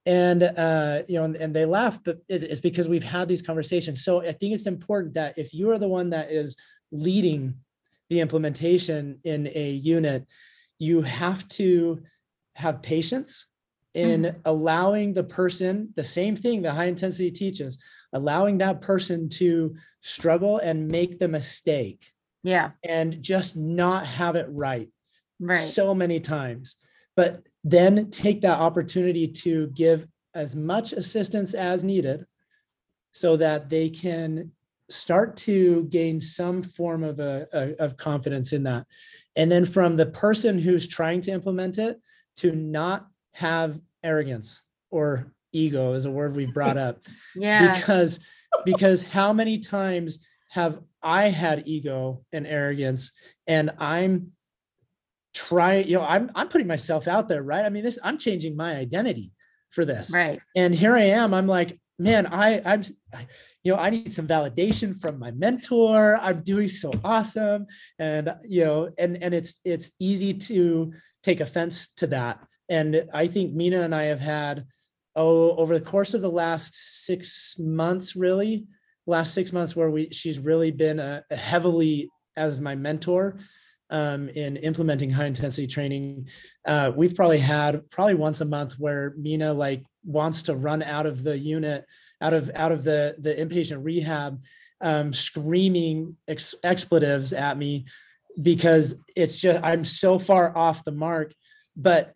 [0.05, 3.43] And uh you know and, and they laugh but it's, it's because we've had these
[3.43, 4.05] conversations.
[4.05, 6.57] So i think it's important that if you are the one that is
[6.93, 7.55] leading
[8.11, 10.27] the implementation in a unit
[10.79, 12.03] you have to
[12.55, 13.49] have patience
[13.95, 17.79] in allowing the person the same thing that high intensity teaches
[18.17, 22.13] allowing that person to struggle and make the mistake.
[22.43, 24.89] Yeah, and just not have it right
[25.41, 25.57] right.
[25.57, 26.77] so many times.
[27.15, 32.27] But then take that opportunity to give as much assistance as needed
[33.13, 34.53] so that they can
[34.89, 38.87] start to gain some form of a, a- of confidence in that.
[39.35, 42.01] And then from the person who's trying to implement it
[42.37, 47.77] to not have arrogance or ego is a word we've brought up yeah.
[47.77, 48.21] because
[48.65, 50.19] because how many times
[50.51, 53.13] have I had ego and arrogance
[53.47, 54.33] and I'm
[55.35, 57.65] trying, you know, I'm I'm putting myself out there, right?
[57.65, 59.33] I mean, this I'm changing my identity
[59.71, 60.13] for this.
[60.13, 60.41] Right.
[60.57, 62.83] And here I am, I'm like, man, I I'm
[63.63, 66.17] you know, I need some validation from my mentor.
[66.23, 67.67] I'm doing so awesome.
[67.99, 70.93] And you know, and and it's it's easy to
[71.23, 72.39] take offense to that.
[72.69, 74.67] And I think Mina and I have had
[75.17, 78.67] oh over the course of the last six months really
[79.07, 83.37] last six months where we she's really been a, a heavily as my mentor
[83.89, 86.29] um, in implementing high intensity training
[86.67, 91.07] uh, we've probably had probably once a month where mina like wants to run out
[91.07, 91.85] of the unit
[92.21, 94.41] out of out of the the inpatient rehab
[94.81, 97.87] um, screaming ex- expletives at me
[98.41, 101.33] because it's just I'm so far off the mark.
[101.77, 102.15] But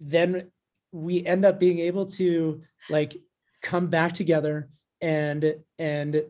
[0.00, 0.50] then
[0.96, 3.16] we end up being able to like
[3.62, 4.68] come back together
[5.00, 6.22] and and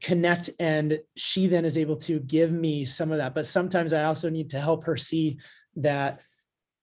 [0.00, 3.34] connect and she then is able to give me some of that.
[3.34, 5.38] But sometimes i also need to help her see
[5.76, 6.20] that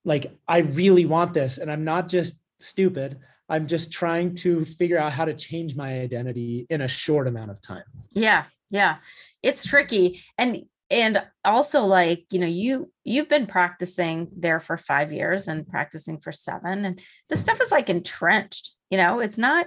[0.06, 3.20] like i really want this and i'm not just stupid.
[3.50, 7.52] I'm just trying to figure out how to change my identity in a short amount
[7.52, 7.84] of time.
[8.12, 8.98] Yeah yeah.
[9.44, 10.24] It's tricky.
[10.36, 15.68] And and also like you know you you've been practicing there for five years and
[15.68, 19.66] practicing for seven and this stuff is like entrenched you know it's not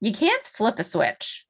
[0.00, 1.46] you can't flip a switch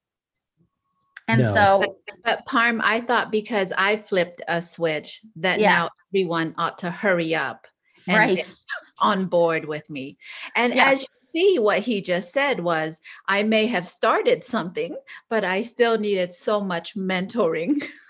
[1.28, 1.54] and No.
[1.54, 5.68] so But Parm, I thought because I flipped a switch that Yeah.
[5.82, 7.66] now everyone ought to hurry up
[8.08, 8.36] and Right.
[8.36, 8.54] get
[9.00, 10.18] on board with me.
[10.56, 10.90] And Yeah.
[10.90, 14.96] as you see, what he just said was, I may have started something,
[15.28, 17.82] but I still needed so much mentoring.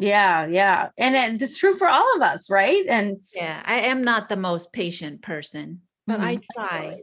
[0.00, 4.02] yeah yeah and it- it's true for all of us right and yeah, I am
[4.02, 6.42] not the most patient person, but I Mhm.
[6.54, 7.00] try.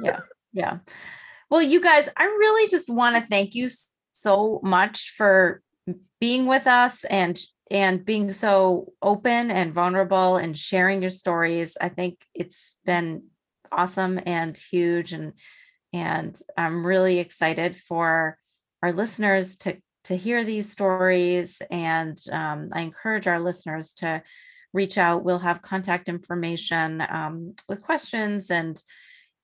[0.00, 0.20] yeah
[0.52, 0.78] yeah
[1.50, 3.68] well you guys i really just want to thank you
[4.12, 5.62] so much for
[6.20, 11.88] being with us and and being so open and vulnerable and sharing your stories i
[11.88, 13.22] think it's been
[13.72, 15.32] awesome and huge and
[15.94, 18.36] and i'm really excited for
[18.82, 19.76] our listeners to
[20.06, 24.22] to hear these stories and um, i encourage our listeners to
[24.76, 25.24] reach out.
[25.24, 28.80] We'll have contact information um, with questions and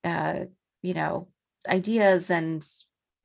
[0.04, 0.40] uh,
[0.82, 1.28] you know
[1.68, 2.64] ideas and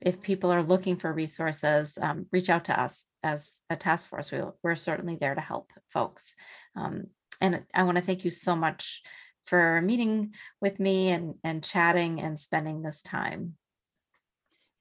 [0.00, 4.30] if people are looking for resources um, reach out to us as a task force.
[4.32, 6.34] We, we're certainly there to help folks.
[6.74, 7.08] Um,
[7.40, 9.00] and i want to thank you so much
[9.46, 13.54] for meeting with me and and chatting and spending this time.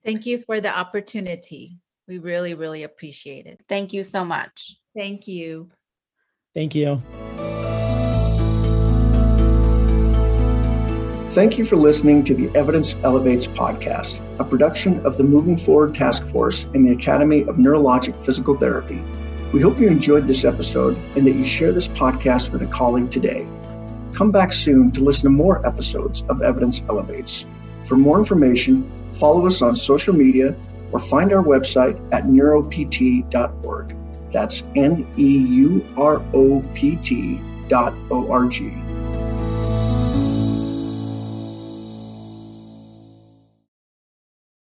[0.06, 1.78] Thank you for the opportunity.
[2.08, 3.60] We really, really appreciate it.
[3.68, 5.70] thank you so much Thank you.
[6.56, 7.02] thank you
[11.32, 15.94] Thank you for listening to the Evidence Elevates podcast, a production of the Moving Forward
[15.94, 19.00] Task Force in the Academy of Neurologic Physical Therapy.
[19.54, 23.12] We hope you enjoyed this episode and that you share this podcast with a colleague
[23.12, 23.48] today.
[24.14, 27.46] Come back soon to listen to more episodes of Evidence Elevates.
[27.86, 28.90] For more information,
[29.20, 30.56] follow us on social media
[30.92, 33.96] or find our website at neuropt.org.
[34.32, 38.74] That's N E U R O P T dot O R G.